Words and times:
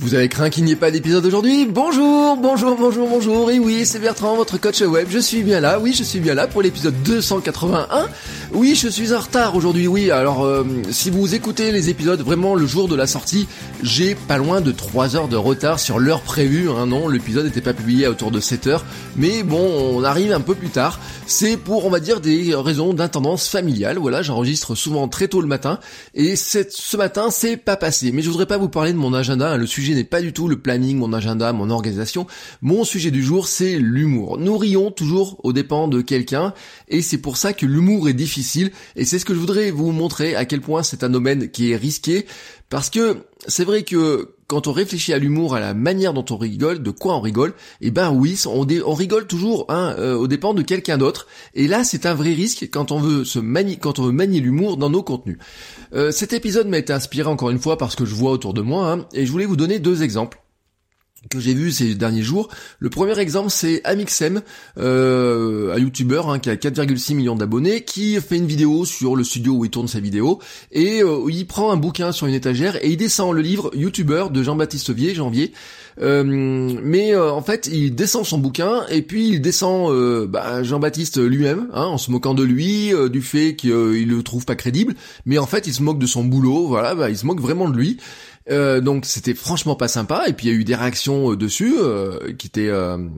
Vous 0.00 0.14
avez 0.14 0.30
craint 0.30 0.48
qu'il 0.48 0.64
n'y 0.64 0.72
ait 0.72 0.76
pas 0.76 0.90
d'épisode 0.90 1.26
aujourd'hui 1.26 1.66
Bonjour, 1.66 2.34
bonjour, 2.38 2.74
bonjour, 2.74 3.06
bonjour. 3.06 3.50
Et 3.50 3.58
oui, 3.58 3.84
c'est 3.84 3.98
Bertrand, 3.98 4.34
votre 4.34 4.58
coach 4.58 4.80
web. 4.80 5.08
Je 5.10 5.18
suis 5.18 5.42
bien 5.42 5.60
là. 5.60 5.78
Oui, 5.78 5.92
je 5.92 6.02
suis 6.02 6.20
bien 6.20 6.32
là 6.32 6.46
pour 6.46 6.62
l'épisode 6.62 6.94
281. 7.02 8.08
Oui, 8.52 8.74
je 8.74 8.88
suis 8.88 9.14
en 9.14 9.20
retard 9.20 9.54
aujourd'hui. 9.54 9.86
Oui, 9.86 10.10
alors 10.10 10.44
euh, 10.44 10.64
si 10.90 11.08
vous 11.08 11.36
écoutez 11.36 11.70
les 11.70 11.88
épisodes 11.88 12.20
vraiment 12.20 12.56
le 12.56 12.66
jour 12.66 12.88
de 12.88 12.96
la 12.96 13.06
sortie, 13.06 13.46
j'ai 13.80 14.16
pas 14.16 14.38
loin 14.38 14.60
de 14.60 14.72
3 14.72 15.14
heures 15.14 15.28
de 15.28 15.36
retard 15.36 15.78
sur 15.78 16.00
l'heure 16.00 16.22
prévue. 16.22 16.68
Hein, 16.68 16.86
non, 16.86 17.08
l'épisode 17.08 17.44
n'était 17.44 17.60
pas 17.60 17.74
publié 17.74 18.06
à 18.06 18.10
autour 18.10 18.32
de 18.32 18.40
7 18.40 18.66
heures. 18.66 18.84
Mais 19.16 19.44
bon, 19.44 19.94
on 19.94 20.02
arrive 20.02 20.32
un 20.32 20.40
peu 20.40 20.56
plus 20.56 20.68
tard. 20.68 20.98
C'est 21.26 21.56
pour, 21.56 21.86
on 21.86 21.90
va 21.90 22.00
dire, 22.00 22.20
des 22.20 22.52
raisons 22.56 22.92
d'intendance 22.92 23.46
familiale. 23.46 23.98
Voilà, 23.98 24.20
j'enregistre 24.20 24.74
souvent 24.74 25.06
très 25.06 25.28
tôt 25.28 25.40
le 25.40 25.46
matin. 25.46 25.78
Et 26.14 26.34
ce 26.34 26.96
matin, 26.96 27.30
c'est 27.30 27.56
pas 27.56 27.76
passé. 27.76 28.10
Mais 28.10 28.20
je 28.20 28.30
voudrais 28.30 28.46
pas 28.46 28.58
vous 28.58 28.68
parler 28.68 28.92
de 28.92 28.98
mon 28.98 29.14
agenda. 29.14 29.52
Hein. 29.52 29.58
Le 29.58 29.66
sujet 29.66 29.94
n'est 29.94 30.02
pas 30.02 30.20
du 30.20 30.32
tout 30.32 30.48
le 30.48 30.58
planning, 30.58 30.98
mon 30.98 31.12
agenda, 31.12 31.52
mon 31.52 31.70
organisation. 31.70 32.26
Mon 32.62 32.82
sujet 32.82 33.12
du 33.12 33.22
jour, 33.22 33.46
c'est 33.46 33.78
l'humour. 33.78 34.38
Nous 34.38 34.58
rions 34.58 34.90
toujours 34.90 35.38
aux 35.44 35.52
dépens 35.52 35.86
de 35.86 36.00
quelqu'un 36.00 36.52
et 36.88 37.00
c'est 37.00 37.18
pour 37.18 37.36
ça 37.36 37.52
que 37.52 37.64
l'humour 37.64 38.08
est 38.08 38.12
difficile 38.12 38.39
et 38.96 39.04
c'est 39.04 39.18
ce 39.18 39.24
que 39.24 39.34
je 39.34 39.38
voudrais 39.38 39.70
vous 39.70 39.92
montrer 39.92 40.34
à 40.34 40.44
quel 40.44 40.60
point 40.60 40.82
c'est 40.82 41.04
un 41.04 41.10
domaine 41.10 41.50
qui 41.50 41.72
est 41.72 41.76
risqué 41.76 42.26
parce 42.68 42.90
que 42.90 43.18
c'est 43.46 43.64
vrai 43.64 43.82
que 43.82 44.34
quand 44.46 44.66
on 44.66 44.72
réfléchit 44.72 45.12
à 45.12 45.18
l'humour, 45.18 45.54
à 45.54 45.60
la 45.60 45.74
manière 45.74 46.12
dont 46.12 46.24
on 46.30 46.36
rigole, 46.36 46.82
de 46.82 46.90
quoi 46.90 47.14
on 47.14 47.20
rigole, 47.20 47.54
eh 47.80 47.92
ben 47.92 48.10
oui, 48.10 48.36
on, 48.46 48.94
rigole 48.94 49.28
toujours 49.28 49.64
hein, 49.68 49.94
euh, 49.98 50.16
aux 50.16 50.26
dépens 50.26 50.54
de 50.54 50.62
quelqu'un 50.62 50.98
d'autre. 50.98 51.28
Et 51.54 51.68
là, 51.68 51.84
c'est 51.84 52.04
un 52.04 52.14
vrai 52.14 52.32
risque 52.32 52.68
quand 52.68 52.90
on 52.90 52.98
veut 52.98 53.24
se 53.24 53.38
manier, 53.38 53.76
quand 53.76 54.00
on 54.00 54.04
veut 54.06 54.12
manier 54.12 54.40
l'humour 54.40 54.76
dans 54.76 54.90
nos 54.90 55.04
contenus. 55.04 55.38
Euh, 55.94 56.10
cet 56.10 56.32
épisode 56.32 56.66
m'a 56.66 56.78
été 56.78 56.92
inspiré 56.92 57.28
encore 57.28 57.50
une 57.50 57.60
fois 57.60 57.78
parce 57.78 57.94
que 57.94 58.04
je 58.04 58.14
vois 58.14 58.32
autour 58.32 58.52
de 58.52 58.60
moi, 58.60 58.90
hein, 58.90 59.06
et 59.14 59.24
je 59.24 59.30
voulais 59.30 59.46
vous 59.46 59.56
donner 59.56 59.78
deux 59.78 60.02
exemples 60.02 60.40
que 61.28 61.38
j'ai 61.38 61.52
vu 61.52 61.70
ces 61.70 61.94
derniers 61.94 62.22
jours. 62.22 62.48
Le 62.78 62.88
premier 62.88 63.18
exemple, 63.18 63.50
c'est 63.50 63.82
Amixem, 63.84 64.40
euh, 64.78 65.74
un 65.74 65.78
youtubeur 65.78 66.30
hein, 66.30 66.38
qui 66.38 66.48
a 66.48 66.56
4,6 66.56 67.14
millions 67.14 67.36
d'abonnés, 67.36 67.82
qui 67.82 68.18
fait 68.20 68.36
une 68.36 68.46
vidéo 68.46 68.86
sur 68.86 69.16
le 69.16 69.24
studio 69.24 69.52
où 69.52 69.64
il 69.64 69.70
tourne 69.70 69.88
sa 69.88 70.00
vidéo, 70.00 70.38
et 70.72 71.02
euh, 71.02 71.30
il 71.30 71.46
prend 71.46 71.72
un 71.72 71.76
bouquin 71.76 72.12
sur 72.12 72.26
une 72.26 72.34
étagère 72.34 72.82
et 72.82 72.90
il 72.90 72.96
descend 72.96 73.34
le 73.34 73.42
livre 73.42 73.70
Youtubeur 73.74 74.30
de 74.30 74.42
Jean-Baptiste 74.42 74.90
Vier, 74.90 75.14
janvier. 75.14 75.52
Euh, 76.00 76.24
mais 76.24 77.14
euh, 77.14 77.30
en 77.30 77.42
fait, 77.42 77.68
il 77.70 77.94
descend 77.94 78.24
son 78.24 78.38
bouquin 78.38 78.86
et 78.88 79.02
puis 79.02 79.28
il 79.28 79.42
descend 79.42 79.92
bah, 80.26 80.62
Jean-Baptiste 80.62 81.18
lui-même, 81.18 81.68
hein, 81.74 81.84
en 81.84 81.98
se 81.98 82.10
moquant 82.10 82.32
de 82.32 82.44
lui, 82.44 82.92
du 83.10 83.20
fait 83.20 83.56
qu'il 83.56 84.08
le 84.08 84.22
trouve 84.22 84.46
pas 84.46 84.56
crédible, 84.56 84.94
mais 85.26 85.36
en 85.36 85.46
fait, 85.46 85.66
il 85.66 85.74
se 85.74 85.82
moque 85.82 85.98
de 85.98 86.06
son 86.06 86.24
boulot. 86.24 86.66
Voilà, 86.66 86.94
bah, 86.94 87.10
il 87.10 87.18
se 87.18 87.26
moque 87.26 87.40
vraiment 87.40 87.68
de 87.68 87.76
lui. 87.76 87.98
Euh, 88.48 88.80
donc 88.80 89.04
c'était 89.04 89.34
franchement 89.34 89.76
pas 89.76 89.88
sympa. 89.88 90.24
Et 90.26 90.32
puis 90.32 90.46
il 90.46 90.52
y 90.52 90.56
a 90.56 90.58
eu 90.58 90.64
des 90.64 90.74
réactions 90.74 91.32
euh, 91.32 91.36
dessus 91.36 91.74
euh, 91.78 92.32
qui 92.34 92.46
étaient 92.46 92.70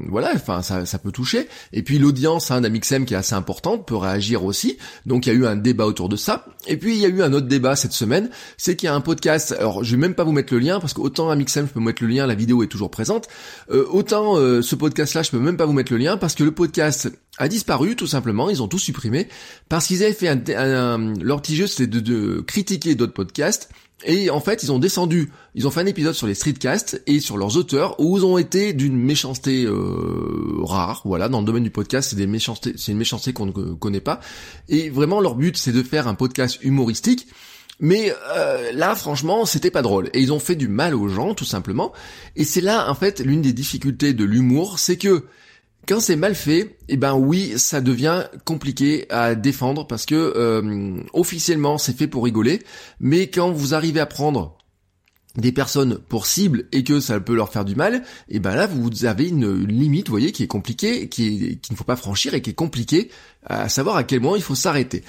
voilà 0.08 0.32
enfin 0.34 0.62
ça, 0.62 0.98
peut 0.98 1.12
toucher. 1.12 1.48
Et 1.72 1.82
puis 1.82 1.98
l'audience 1.98 2.50
hein, 2.50 2.60
d'Amixem 2.60 3.04
qui 3.04 3.14
est 3.14 3.16
assez 3.16 3.34
importante 3.34 3.86
peut 3.86 3.96
réagir 3.96 4.44
aussi. 4.44 4.78
Donc 5.06 5.26
il 5.26 5.32
y 5.32 5.36
a 5.36 5.38
eu 5.38 5.46
un 5.46 5.56
débat 5.56 5.86
autour 5.86 6.08
de 6.08 6.16
ça. 6.16 6.46
Et 6.66 6.76
puis 6.76 6.94
il 6.94 7.00
y 7.00 7.06
a 7.06 7.08
eu 7.08 7.22
un 7.22 7.32
autre 7.32 7.46
débat 7.46 7.76
cette 7.76 7.92
semaine. 7.92 8.30
C'est 8.56 8.76
qu'il 8.76 8.88
y 8.88 8.90
a 8.90 8.94
un 8.94 9.00
podcast. 9.00 9.54
Alors 9.58 9.84
je 9.84 9.92
vais 9.92 10.00
même 10.00 10.14
pas 10.14 10.24
vous 10.24 10.32
mettre 10.32 10.52
le 10.52 10.60
lien 10.60 10.80
parce 10.80 10.92
qu'autant 10.92 11.30
Amixem 11.30 11.66
je 11.68 11.72
peux 11.72 11.80
mettre 11.80 12.02
le 12.02 12.08
lien 12.08 12.26
la 12.26 12.34
vidéo 12.34 12.62
est 12.62 12.68
toujours 12.68 12.90
présente. 12.90 13.28
Autant 13.70 14.36
ce 14.36 14.74
podcast 14.74 15.14
là 15.14 15.22
je 15.22 15.30
peux 15.30 15.38
même 15.38 15.56
pas 15.56 15.66
vous 15.66 15.72
mettre 15.72 15.92
le 15.92 15.98
lien 15.98 16.16
parce 16.16 16.34
que 16.34 16.44
le 16.44 16.52
podcast 16.52 17.10
a 17.38 17.48
disparu 17.48 17.96
tout 17.96 18.06
simplement, 18.06 18.50
ils 18.50 18.62
ont 18.62 18.68
tout 18.68 18.78
supprimé 18.78 19.28
parce 19.68 19.86
qu'ils 19.86 20.02
avaient 20.02 20.12
fait 20.12 20.28
un, 20.28 20.42
un, 20.54 21.14
leur 21.22 21.40
petit 21.40 21.56
jeu 21.56 21.66
c'était 21.66 21.86
de, 21.86 22.00
de 22.00 22.40
critiquer 22.40 22.94
d'autres 22.94 23.14
podcasts 23.14 23.70
et 24.04 24.30
en 24.30 24.40
fait, 24.40 24.62
ils 24.62 24.72
ont 24.72 24.78
descendu, 24.78 25.30
ils 25.54 25.66
ont 25.66 25.70
fait 25.70 25.80
un 25.80 25.86
épisode 25.86 26.14
sur 26.14 26.26
les 26.26 26.34
streetcasts 26.34 27.02
et 27.06 27.20
sur 27.20 27.36
leurs 27.36 27.56
auteurs 27.56 28.00
où 28.00 28.18
ils 28.18 28.24
ont 28.24 28.38
été 28.38 28.72
d'une 28.72 28.96
méchanceté 28.96 29.64
euh, 29.64 30.58
rare. 30.62 31.02
Voilà, 31.05 31.28
dans 31.28 31.40
le 31.40 31.46
domaine 31.46 31.62
du 31.62 31.70
podcast, 31.70 32.11
c'est 32.11 32.17
des 32.17 32.27
méchancetés, 32.27 32.74
c'est 32.77 32.92
une 32.92 32.98
méchanceté 32.98 33.33
qu'on 33.33 33.46
ne 33.46 33.52
connaît 33.74 34.00
pas. 34.00 34.20
Et 34.68 34.90
vraiment, 34.90 35.20
leur 35.20 35.34
but, 35.34 35.56
c'est 35.56 35.72
de 35.72 35.83
faire 35.83 36.08
un 36.08 36.14
podcast 36.14 36.58
humoristique. 36.62 37.28
Mais 37.80 38.14
euh, 38.36 38.72
là, 38.72 38.94
franchement, 38.94 39.44
c'était 39.44 39.70
pas 39.70 39.83
drôle. 39.83 40.11
Et 40.14 40.20
ils 40.20 40.33
ont 40.33 40.40
fait 40.40 40.56
du 40.56 40.68
mal 40.68 40.94
aux 40.94 41.08
gens, 41.08 41.34
tout 41.34 41.44
simplement. 41.44 41.92
Et 42.36 42.44
c'est 42.44 42.61
là, 42.61 42.90
en 42.90 42.94
fait, 42.94 43.20
l'une 43.20 43.42
des 43.42 43.52
difficultés 43.52 44.14
de 44.14 44.24
l'humour, 44.24 44.78
c'est 44.78 44.96
que 44.96 45.24
quand 45.88 46.00
c'est 46.00 46.16
mal 46.16 46.34
fait, 46.34 46.78
eh 46.88 46.96
ben 46.96 47.14
oui, 47.14 47.54
ça 47.56 47.80
devient 47.80 48.24
compliqué 48.44 49.06
à 49.10 49.34
défendre 49.34 49.86
parce 49.86 50.06
que 50.06 50.14
euh, 50.14 51.00
officiellement 51.12 51.76
c'est 51.78 51.96
fait 51.96 52.06
pour 52.06 52.24
rigoler, 52.24 52.62
mais 53.00 53.28
quand 53.28 53.50
vous 53.50 53.74
arrivez 53.74 54.00
à 54.00 54.06
prendre 54.06 54.56
des 55.36 55.50
personnes 55.50 55.98
pour 55.98 56.26
cible 56.26 56.66
et 56.72 56.84
que 56.84 57.00
ça 57.00 57.18
peut 57.18 57.34
leur 57.34 57.50
faire 57.50 57.64
du 57.64 57.74
mal, 57.74 57.96
et 58.28 58.36
eh 58.36 58.38
ben 58.38 58.54
là 58.54 58.66
vous 58.66 59.06
avez 59.06 59.28
une, 59.28 59.66
limite, 59.66 60.08
vous 60.08 60.12
voyez, 60.12 60.30
qui 60.30 60.42
est 60.42 60.48
compliquée, 60.48 61.08
qui, 61.08 61.58
ne 61.70 61.76
faut 61.76 61.84
pas 61.84 61.96
franchir 61.96 62.34
et 62.34 62.42
qui 62.42 62.50
est 62.50 62.54
compliquée 62.54 63.10
à 63.46 63.68
savoir 63.68 63.96
à 63.96 64.04
quel 64.04 64.20
moment 64.20 64.36
il 64.36 64.42
faut 64.42 64.54
s'arrêter. 64.54 65.02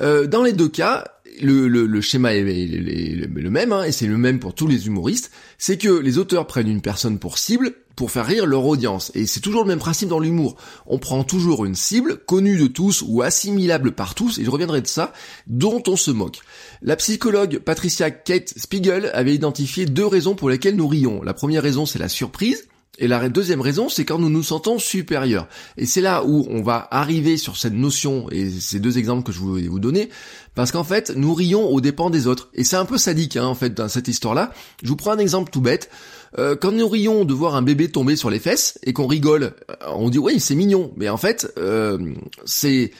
Euh, 0.00 0.26
dans 0.26 0.42
les 0.42 0.52
deux 0.52 0.68
cas, 0.68 1.04
le, 1.42 1.66
le, 1.66 2.00
schéma 2.00 2.34
est, 2.34 2.44
le 2.44 3.50
même, 3.50 3.72
hein, 3.72 3.84
et 3.84 3.92
c'est 3.92 4.06
le 4.06 4.18
même 4.18 4.38
pour 4.38 4.54
tous 4.54 4.66
les 4.66 4.86
humoristes, 4.86 5.30
c'est 5.58 5.78
que 5.78 5.88
les 5.88 6.18
auteurs 6.18 6.46
prennent 6.46 6.68
une 6.68 6.82
personne 6.82 7.18
pour 7.18 7.38
cible 7.38 7.74
pour 7.96 8.10
faire 8.10 8.26
rire 8.26 8.46
leur 8.46 8.64
audience. 8.64 9.12
Et 9.14 9.26
c'est 9.26 9.40
toujours 9.40 9.62
le 9.62 9.68
même 9.68 9.78
principe 9.78 10.08
dans 10.08 10.20
l'humour. 10.20 10.56
On 10.86 10.98
prend 10.98 11.24
toujours 11.24 11.64
une 11.64 11.74
cible, 11.74 12.18
connue 12.24 12.56
de 12.56 12.66
tous 12.66 13.04
ou 13.06 13.22
assimilable 13.22 13.92
par 13.92 14.14
tous, 14.14 14.38
et 14.38 14.44
je 14.44 14.50
reviendrai 14.50 14.80
de 14.80 14.86
ça, 14.86 15.12
dont 15.46 15.82
on 15.86 15.96
se 15.96 16.10
moque. 16.10 16.40
La 16.82 16.96
psychologue 16.96 17.58
Patricia 17.58 18.10
Kate 18.10 18.54
Spiegel 18.56 19.10
avait 19.12 19.34
identifié 19.34 19.86
deux 19.86 20.06
raisons 20.06 20.34
pour 20.34 20.48
lesquelles 20.48 20.76
nous 20.76 20.88
rions. 20.88 21.22
La 21.22 21.34
première 21.34 21.62
raison, 21.62 21.84
c'est 21.84 21.98
la 21.98 22.08
surprise, 22.08 22.68
et 23.00 23.08
la 23.08 23.28
deuxième 23.30 23.62
raison, 23.62 23.88
c'est 23.88 24.04
quand 24.04 24.18
nous 24.18 24.28
nous 24.28 24.42
sentons 24.42 24.78
supérieurs. 24.78 25.48
Et 25.78 25.86
c'est 25.86 26.02
là 26.02 26.22
où 26.24 26.46
on 26.50 26.62
va 26.62 26.86
arriver 26.90 27.38
sur 27.38 27.56
cette 27.56 27.72
notion, 27.72 28.28
et 28.30 28.50
ces 28.50 28.78
deux 28.78 28.98
exemples 28.98 29.24
que 29.24 29.32
je 29.32 29.38
voulais 29.38 29.68
vous 29.68 29.80
donner, 29.80 30.10
parce 30.54 30.70
qu'en 30.70 30.84
fait, 30.84 31.10
nous 31.16 31.32
rions 31.32 31.66
aux 31.66 31.80
dépens 31.80 32.10
des 32.10 32.26
autres. 32.26 32.50
Et 32.54 32.62
c'est 32.62 32.76
un 32.76 32.84
peu 32.84 32.98
sadique, 32.98 33.36
hein, 33.36 33.46
en 33.46 33.54
fait, 33.54 33.72
dans 33.72 33.88
cette 33.88 34.06
histoire-là. 34.06 34.52
Je 34.82 34.88
vous 34.88 34.96
prends 34.96 35.12
un 35.12 35.18
exemple 35.18 35.50
tout 35.50 35.62
bête. 35.62 35.90
Euh, 36.38 36.54
quand 36.54 36.72
nous 36.72 36.88
rions 36.88 37.24
de 37.24 37.32
voir 37.32 37.56
un 37.56 37.62
bébé 37.62 37.90
tomber 37.90 38.16
sur 38.16 38.28
les 38.28 38.38
fesses, 38.38 38.78
et 38.84 38.92
qu'on 38.92 39.06
rigole, 39.06 39.54
euh, 39.70 39.74
on 39.94 40.10
dit 40.10 40.18
oui, 40.18 40.38
c'est 40.38 40.54
mignon. 40.54 40.92
Mais 40.96 41.08
en 41.08 41.16
fait, 41.16 41.50
euh, 41.58 41.98
c'est 42.44 42.92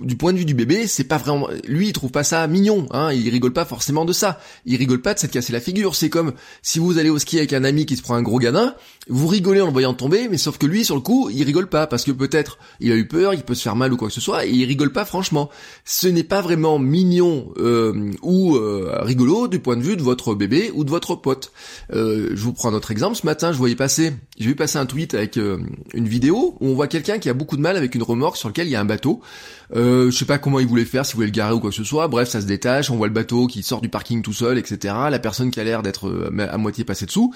du 0.00 0.16
point 0.16 0.32
de 0.32 0.38
vue 0.38 0.44
du 0.44 0.54
bébé, 0.54 0.86
c'est 0.86 1.04
pas 1.04 1.18
vraiment, 1.18 1.48
lui 1.66 1.88
il 1.88 1.92
trouve 1.92 2.10
pas 2.12 2.22
ça 2.22 2.46
mignon, 2.46 2.86
hein, 2.90 3.12
il 3.12 3.28
rigole 3.28 3.52
pas 3.52 3.64
forcément 3.64 4.04
de 4.04 4.12
ça, 4.12 4.38
il 4.64 4.76
rigole 4.76 5.02
pas 5.02 5.14
de 5.14 5.18
s'être 5.18 5.32
cassé 5.32 5.52
la 5.52 5.60
figure, 5.60 5.96
c'est 5.96 6.10
comme 6.10 6.34
si 6.62 6.78
vous 6.78 6.98
allez 6.98 7.10
au 7.10 7.18
ski 7.18 7.38
avec 7.38 7.52
un 7.52 7.64
ami 7.64 7.84
qui 7.84 7.96
se 7.96 8.02
prend 8.02 8.14
un 8.14 8.22
gros 8.22 8.38
gamin, 8.38 8.74
vous 9.08 9.26
rigolez 9.26 9.60
en 9.60 9.66
le 9.66 9.72
voyant 9.72 9.94
tomber, 9.94 10.28
mais 10.28 10.38
sauf 10.38 10.58
que 10.58 10.66
lui 10.66 10.84
sur 10.84 10.94
le 10.94 11.00
coup, 11.00 11.30
il 11.30 11.42
rigole 11.42 11.68
pas, 11.68 11.86
parce 11.86 12.04
que 12.04 12.12
peut-être 12.12 12.58
il 12.80 12.92
a 12.92 12.96
eu 12.96 13.08
peur, 13.08 13.34
il 13.34 13.42
peut 13.42 13.54
se 13.54 13.62
faire 13.62 13.76
mal 13.76 13.92
ou 13.92 13.96
quoi 13.96 14.08
que 14.08 14.14
ce 14.14 14.20
soit, 14.20 14.46
et 14.46 14.50
il 14.50 14.64
rigole 14.64 14.92
pas 14.92 15.04
franchement. 15.04 15.50
Ce 15.84 16.06
n'est 16.06 16.24
pas 16.24 16.40
vraiment 16.40 16.78
mignon 16.78 17.52
euh, 17.58 18.12
ou 18.22 18.56
euh, 18.56 18.98
rigolo 19.02 19.48
du 19.48 19.58
point 19.58 19.76
de 19.76 19.82
vue 19.82 19.96
de 19.96 20.02
votre 20.02 20.34
bébé 20.34 20.70
ou 20.74 20.84
de 20.84 20.90
votre 20.90 21.16
pote. 21.16 21.52
Euh, 21.92 22.30
je 22.34 22.42
vous 22.42 22.52
prends 22.52 22.70
un 22.70 22.74
autre 22.74 22.90
exemple, 22.90 23.16
ce 23.16 23.26
matin 23.26 23.52
je 23.52 23.58
voyais 23.58 23.76
passer, 23.76 24.12
j'ai 24.38 24.46
vu 24.46 24.56
passer 24.56 24.78
un 24.78 24.86
tweet 24.86 25.14
avec 25.14 25.36
une 25.36 26.08
vidéo 26.08 26.56
où 26.60 26.68
on 26.68 26.74
voit 26.74 26.88
quelqu'un 26.88 27.18
qui 27.18 27.28
a 27.28 27.34
beaucoup 27.34 27.56
de 27.56 27.62
mal 27.62 27.76
avec 27.76 27.94
une 27.94 28.02
remorque 28.02 28.36
sur 28.36 28.48
lequel 28.48 28.66
il 28.66 28.70
y 28.70 28.76
a 28.76 28.80
un 28.80 28.84
bateau, 28.84 29.20
euh, 29.74 30.10
je 30.10 30.16
sais 30.16 30.24
pas 30.24 30.38
comment 30.38 30.60
il 30.60 30.66
voulait 30.66 30.84
faire, 30.84 31.04
s'il 31.04 31.16
voulait 31.16 31.26
le 31.26 31.32
garer 31.32 31.54
ou 31.54 31.60
quoi 31.60 31.70
que 31.70 31.76
ce 31.76 31.84
soit. 31.84 32.08
Bref, 32.08 32.28
ça 32.28 32.40
se 32.40 32.46
détache, 32.46 32.90
on 32.90 32.96
voit 32.96 33.08
le 33.08 33.12
bateau 33.12 33.46
qui 33.46 33.62
sort 33.62 33.80
du 33.80 33.88
parking 33.88 34.22
tout 34.22 34.32
seul, 34.32 34.58
etc. 34.58 34.94
La 35.10 35.18
personne 35.18 35.50
qui 35.50 35.60
a 35.60 35.64
l'air 35.64 35.82
d'être 35.82 36.08
euh, 36.08 36.48
à 36.50 36.56
moitié 36.58 36.84
passée 36.84 37.06
dessous. 37.06 37.34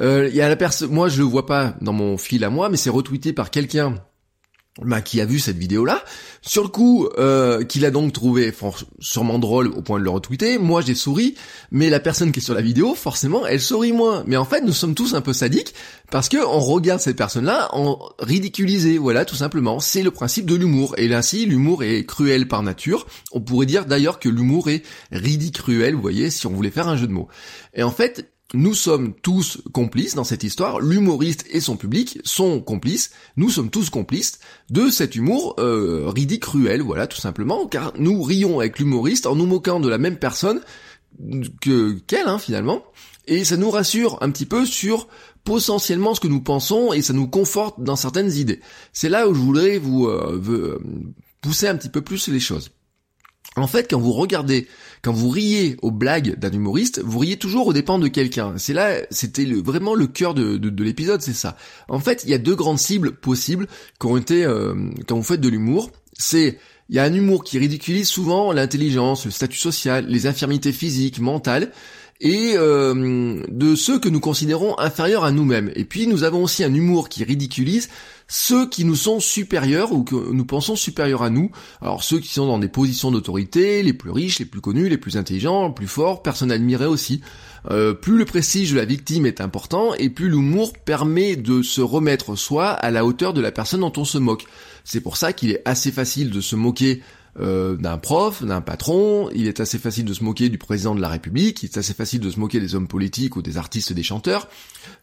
Euh, 0.00 0.28
il 0.28 0.36
y 0.36 0.40
a 0.40 0.48
la 0.48 0.56
personne, 0.56 0.90
moi 0.90 1.08
je 1.08 1.18
le 1.18 1.24
vois 1.24 1.46
pas 1.46 1.74
dans 1.80 1.92
mon 1.92 2.16
fil 2.18 2.44
à 2.44 2.50
moi, 2.50 2.68
mais 2.68 2.76
c'est 2.76 2.90
retweeté 2.90 3.32
par 3.32 3.50
quelqu'un 3.50 3.94
bah, 4.82 5.00
qui 5.00 5.20
a 5.20 5.24
vu 5.24 5.38
cette 5.38 5.56
vidéo-là, 5.56 6.02
sur 6.42 6.64
le 6.64 6.68
coup, 6.68 7.08
euh, 7.16 7.62
qu'il 7.62 7.84
a 7.84 7.92
donc 7.92 8.12
trouvé 8.12 8.52
sûrement 8.98 9.38
drôle 9.38 9.68
au 9.68 9.82
point 9.82 10.00
de 10.00 10.04
le 10.04 10.10
retweeter, 10.10 10.58
moi 10.58 10.82
j'ai 10.82 10.96
souri, 10.96 11.36
mais 11.70 11.90
la 11.90 12.00
personne 12.00 12.32
qui 12.32 12.40
est 12.40 12.42
sur 12.42 12.54
la 12.54 12.60
vidéo, 12.60 12.96
forcément, 12.96 13.46
elle 13.46 13.60
sourit 13.60 13.92
moins. 13.92 14.24
Mais 14.26 14.36
en 14.36 14.44
fait, 14.44 14.62
nous 14.62 14.72
sommes 14.72 14.96
tous 14.96 15.14
un 15.14 15.20
peu 15.20 15.32
sadiques, 15.32 15.74
parce 16.10 16.28
que 16.28 16.38
on 16.44 16.58
regarde 16.58 17.00
cette 17.00 17.16
personne-là 17.16 17.68
en 17.72 18.00
ridiculisé, 18.18 18.98
voilà, 18.98 19.24
tout 19.24 19.36
simplement. 19.36 19.78
C'est 19.78 20.02
le 20.02 20.10
principe 20.10 20.46
de 20.46 20.56
l'humour. 20.56 20.94
Et 20.98 21.12
ainsi, 21.14 21.46
l'humour 21.46 21.84
est 21.84 22.04
cruel 22.04 22.48
par 22.48 22.64
nature. 22.64 23.06
On 23.32 23.40
pourrait 23.40 23.66
dire 23.66 23.86
d'ailleurs 23.86 24.18
que 24.18 24.28
l'humour 24.28 24.70
est 24.70 24.82
ridicruel, 25.12 25.94
vous 25.94 26.02
voyez, 26.02 26.30
si 26.30 26.46
on 26.48 26.50
voulait 26.50 26.70
faire 26.70 26.88
un 26.88 26.96
jeu 26.96 27.06
de 27.06 27.12
mots. 27.12 27.28
Et 27.74 27.84
en 27.84 27.92
fait, 27.92 28.33
nous 28.54 28.74
sommes 28.74 29.14
tous 29.14 29.60
complices 29.72 30.14
dans 30.14 30.24
cette 30.24 30.44
histoire, 30.44 30.80
l'humoriste 30.80 31.44
et 31.50 31.60
son 31.60 31.76
public 31.76 32.20
sont 32.24 32.60
complices, 32.60 33.10
nous 33.36 33.50
sommes 33.50 33.70
tous 33.70 33.90
complices 33.90 34.38
de 34.70 34.88
cet 34.88 35.16
humour 35.16 35.56
euh, 35.58 36.04
ridicule, 36.08 36.80
voilà 36.82 37.06
tout 37.06 37.20
simplement, 37.20 37.66
car 37.66 37.92
nous 37.98 38.22
rions 38.22 38.60
avec 38.60 38.78
l'humoriste 38.78 39.26
en 39.26 39.34
nous 39.36 39.46
moquant 39.46 39.80
de 39.80 39.88
la 39.88 39.98
même 39.98 40.18
personne 40.18 40.60
que 41.60 41.92
qu'elle 42.06 42.28
hein, 42.28 42.38
finalement, 42.38 42.84
et 43.26 43.44
ça 43.44 43.56
nous 43.56 43.70
rassure 43.70 44.18
un 44.22 44.30
petit 44.30 44.46
peu 44.46 44.64
sur 44.64 45.08
potentiellement 45.44 46.14
ce 46.14 46.20
que 46.20 46.28
nous 46.28 46.40
pensons 46.40 46.92
et 46.92 47.02
ça 47.02 47.12
nous 47.12 47.28
conforte 47.28 47.80
dans 47.80 47.96
certaines 47.96 48.32
idées. 48.32 48.60
C'est 48.92 49.08
là 49.08 49.28
où 49.28 49.34
je 49.34 49.40
voudrais 49.40 49.78
vous 49.78 50.06
euh, 50.06 50.80
pousser 51.40 51.68
un 51.68 51.76
petit 51.76 51.90
peu 51.90 52.02
plus 52.02 52.28
les 52.28 52.40
choses. 52.40 52.70
En 53.56 53.66
fait, 53.66 53.88
quand 53.88 54.00
vous 54.00 54.12
regardez, 54.12 54.66
quand 55.02 55.12
vous 55.12 55.28
riez 55.28 55.76
aux 55.82 55.92
blagues 55.92 56.36
d'un 56.38 56.50
humoriste, 56.50 57.00
vous 57.04 57.18
riez 57.20 57.36
toujours 57.36 57.68
aux 57.68 57.72
dépens 57.72 57.98
de 57.98 58.08
quelqu'un. 58.08 58.54
C'est 58.56 58.72
là, 58.72 58.96
c'était 59.10 59.44
vraiment 59.44 59.94
le 59.94 60.06
cœur 60.08 60.34
de, 60.34 60.56
de, 60.56 60.84
l'épisode, 60.84 61.22
c'est 61.22 61.34
ça. 61.34 61.56
En 61.88 62.00
fait, 62.00 62.22
il 62.24 62.30
y 62.30 62.34
a 62.34 62.38
deux 62.38 62.56
grandes 62.56 62.80
cibles 62.80 63.12
possibles 63.12 63.68
quand 63.98 64.18
vous 64.18 65.22
faites 65.22 65.40
de 65.40 65.48
l'humour. 65.48 65.90
C'est 66.18 66.58
il 66.90 66.96
y 66.96 66.98
a 66.98 67.04
un 67.04 67.14
humour 67.14 67.44
qui 67.44 67.58
ridiculise 67.58 68.08
souvent 68.08 68.52
l'intelligence, 68.52 69.24
le 69.24 69.30
statut 69.30 69.58
social, 69.58 70.06
les 70.06 70.26
infirmités 70.26 70.72
physiques, 70.72 71.18
mentales, 71.18 71.72
et 72.20 72.54
euh, 72.56 73.42
de 73.48 73.74
ceux 73.74 73.98
que 73.98 74.08
nous 74.08 74.20
considérons 74.20 74.78
inférieurs 74.78 75.24
à 75.24 75.32
nous-mêmes. 75.32 75.70
Et 75.74 75.84
puis 75.84 76.06
nous 76.06 76.24
avons 76.24 76.42
aussi 76.42 76.64
un 76.64 76.72
humour 76.72 77.08
qui 77.08 77.24
ridiculise 77.24 77.88
ceux 78.26 78.68
qui 78.68 78.84
nous 78.84 78.96
sont 78.96 79.20
supérieurs 79.20 79.92
ou 79.92 80.02
que 80.02 80.14
nous 80.14 80.44
pensons 80.44 80.76
supérieurs 80.76 81.22
à 81.22 81.30
nous. 81.30 81.50
Alors 81.82 82.02
ceux 82.02 82.18
qui 82.18 82.32
sont 82.32 82.46
dans 82.46 82.58
des 82.58 82.68
positions 82.68 83.10
d'autorité, 83.10 83.82
les 83.82 83.92
plus 83.92 84.10
riches, 84.10 84.38
les 84.38 84.44
plus 84.44 84.60
connus, 84.60 84.88
les 84.88 84.96
plus 84.96 85.16
intelligents, 85.16 85.68
les 85.68 85.74
plus 85.74 85.86
forts, 85.86 86.22
personne 86.22 86.50
admiré 86.50 86.86
aussi. 86.86 87.20
Euh, 87.70 87.92
plus 87.94 88.16
le 88.16 88.24
prestige 88.24 88.72
de 88.72 88.76
la 88.76 88.84
victime 88.84 89.26
est 89.26 89.40
important 89.40 89.94
et 89.94 90.10
plus 90.10 90.28
l'humour 90.28 90.72
permet 90.72 91.36
de 91.36 91.62
se 91.62 91.80
remettre 91.80 92.36
soi 92.36 92.70
à 92.70 92.90
la 92.90 93.04
hauteur 93.04 93.32
de 93.34 93.40
la 93.40 93.52
personne 93.52 93.80
dont 93.80 93.92
on 93.96 94.04
se 94.04 94.18
moque. 94.18 94.46
C'est 94.84 95.00
pour 95.00 95.16
ça 95.16 95.32
qu'il 95.32 95.50
est 95.50 95.62
assez 95.64 95.90
facile 95.92 96.30
de 96.30 96.40
se 96.40 96.56
moquer 96.56 97.02
euh, 97.40 97.76
d'un 97.76 97.98
prof, 97.98 98.44
d'un 98.44 98.60
patron, 98.60 99.28
il 99.34 99.48
est 99.48 99.60
assez 99.60 99.78
facile 99.78 100.04
de 100.04 100.14
se 100.14 100.22
moquer 100.22 100.48
du 100.48 100.58
président 100.58 100.94
de 100.94 101.00
la 101.00 101.08
République, 101.08 101.62
il 101.62 101.66
est 101.66 101.76
assez 101.76 101.94
facile 101.94 102.20
de 102.20 102.30
se 102.30 102.38
moquer 102.38 102.60
des 102.60 102.74
hommes 102.74 102.88
politiques 102.88 103.36
ou 103.36 103.42
des 103.42 103.56
artistes, 103.56 103.92
des 103.92 104.02
chanteurs, 104.02 104.48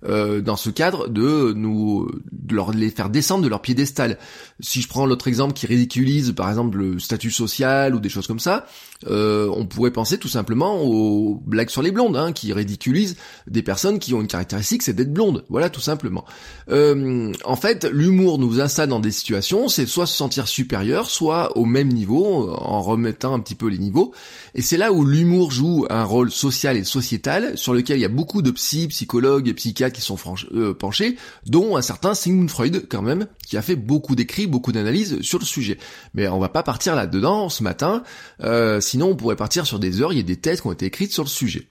euh, 0.05 0.41
dans 0.41 0.55
ce 0.55 0.69
cadre 0.69 1.09
de 1.09 1.53
nous 1.53 2.09
de 2.31 2.55
leur 2.55 2.71
les 2.71 2.89
faire 2.89 3.09
descendre 3.09 3.43
de 3.43 3.49
leur 3.49 3.61
piédestal. 3.61 4.17
Si 4.59 4.81
je 4.81 4.87
prends 4.87 5.05
l'autre 5.05 5.27
exemple 5.27 5.53
qui 5.53 5.67
ridiculise 5.67 6.33
par 6.33 6.49
exemple 6.49 6.77
le 6.77 6.99
statut 6.99 7.31
social 7.31 7.95
ou 7.95 7.99
des 7.99 8.09
choses 8.09 8.27
comme 8.27 8.39
ça, 8.39 8.65
euh, 9.07 9.49
on 9.53 9.65
pourrait 9.65 9.91
penser 9.91 10.17
tout 10.17 10.27
simplement 10.27 10.81
aux 10.81 11.41
blagues 11.45 11.69
sur 11.69 11.81
les 11.81 11.91
blondes, 11.91 12.15
hein, 12.15 12.31
qui 12.31 12.53
ridiculisent 12.53 13.17
des 13.47 13.63
personnes 13.63 13.99
qui 13.99 14.13
ont 14.13 14.21
une 14.21 14.27
caractéristique, 14.27 14.83
c'est 14.83 14.93
d'être 14.93 15.13
blonde. 15.13 15.43
Voilà, 15.49 15.69
tout 15.69 15.81
simplement. 15.81 16.25
Euh, 16.69 17.31
en 17.43 17.55
fait, 17.55 17.85
l'humour 17.85 18.37
nous 18.37 18.61
installe 18.61 18.89
dans 18.89 18.99
des 18.99 19.11
situations, 19.11 19.67
c'est 19.67 19.85
soit 19.85 20.05
se 20.05 20.15
sentir 20.15 20.47
supérieur, 20.47 21.09
soit 21.09 21.57
au 21.57 21.65
même 21.65 21.89
niveau 21.89 22.20
en 22.25 22.81
remettant 22.81 23.33
un 23.33 23.39
petit 23.39 23.55
peu 23.55 23.67
les 23.67 23.77
niveaux. 23.77 24.13
Et 24.55 24.61
c'est 24.61 24.77
là 24.77 24.91
où 24.91 25.05
l'humour 25.05 25.51
joue 25.51 25.85
un 25.89 26.03
rôle 26.03 26.31
social 26.31 26.77
et 26.77 26.83
sociétal, 26.83 27.57
sur 27.57 27.73
lequel 27.73 27.97
il 27.97 28.01
y 28.01 28.05
a 28.05 28.09
beaucoup 28.09 28.41
de 28.41 28.51
psy, 28.51 28.87
psychologues 28.87 29.47
et 29.47 29.53
psychiatres 29.53 29.95
qui 29.95 30.01
sont 30.01 30.17
euh, 30.53 30.73
penchés, 30.73 31.17
dont 31.45 31.77
un 31.77 31.81
certain 31.81 32.13
Sigmund 32.13 32.49
Freud 32.49 32.87
quand 32.89 33.01
même, 33.01 33.27
qui 33.47 33.57
a 33.57 33.61
fait 33.61 33.75
beaucoup 33.75 34.15
d'écrits, 34.15 34.47
beaucoup 34.47 34.71
d'analyses 34.71 35.21
sur 35.21 35.39
le 35.39 35.45
sujet. 35.45 35.77
Mais 36.13 36.27
on 36.27 36.39
va 36.39 36.49
pas 36.49 36.63
partir 36.63 36.95
là-dedans 36.95 37.49
ce 37.49 37.63
matin, 37.63 38.03
euh, 38.43 38.81
sinon 38.81 39.09
on 39.09 39.15
pourrait 39.15 39.35
partir 39.35 39.65
sur 39.65 39.79
des 39.79 40.01
heures, 40.01 40.13
il 40.13 40.17
y 40.17 40.21
a 40.21 40.23
des 40.23 40.37
thèses 40.37 40.61
qui 40.61 40.67
ont 40.67 40.71
été 40.71 40.85
écrites 40.85 41.13
sur 41.13 41.23
le 41.23 41.29
sujet. 41.29 41.67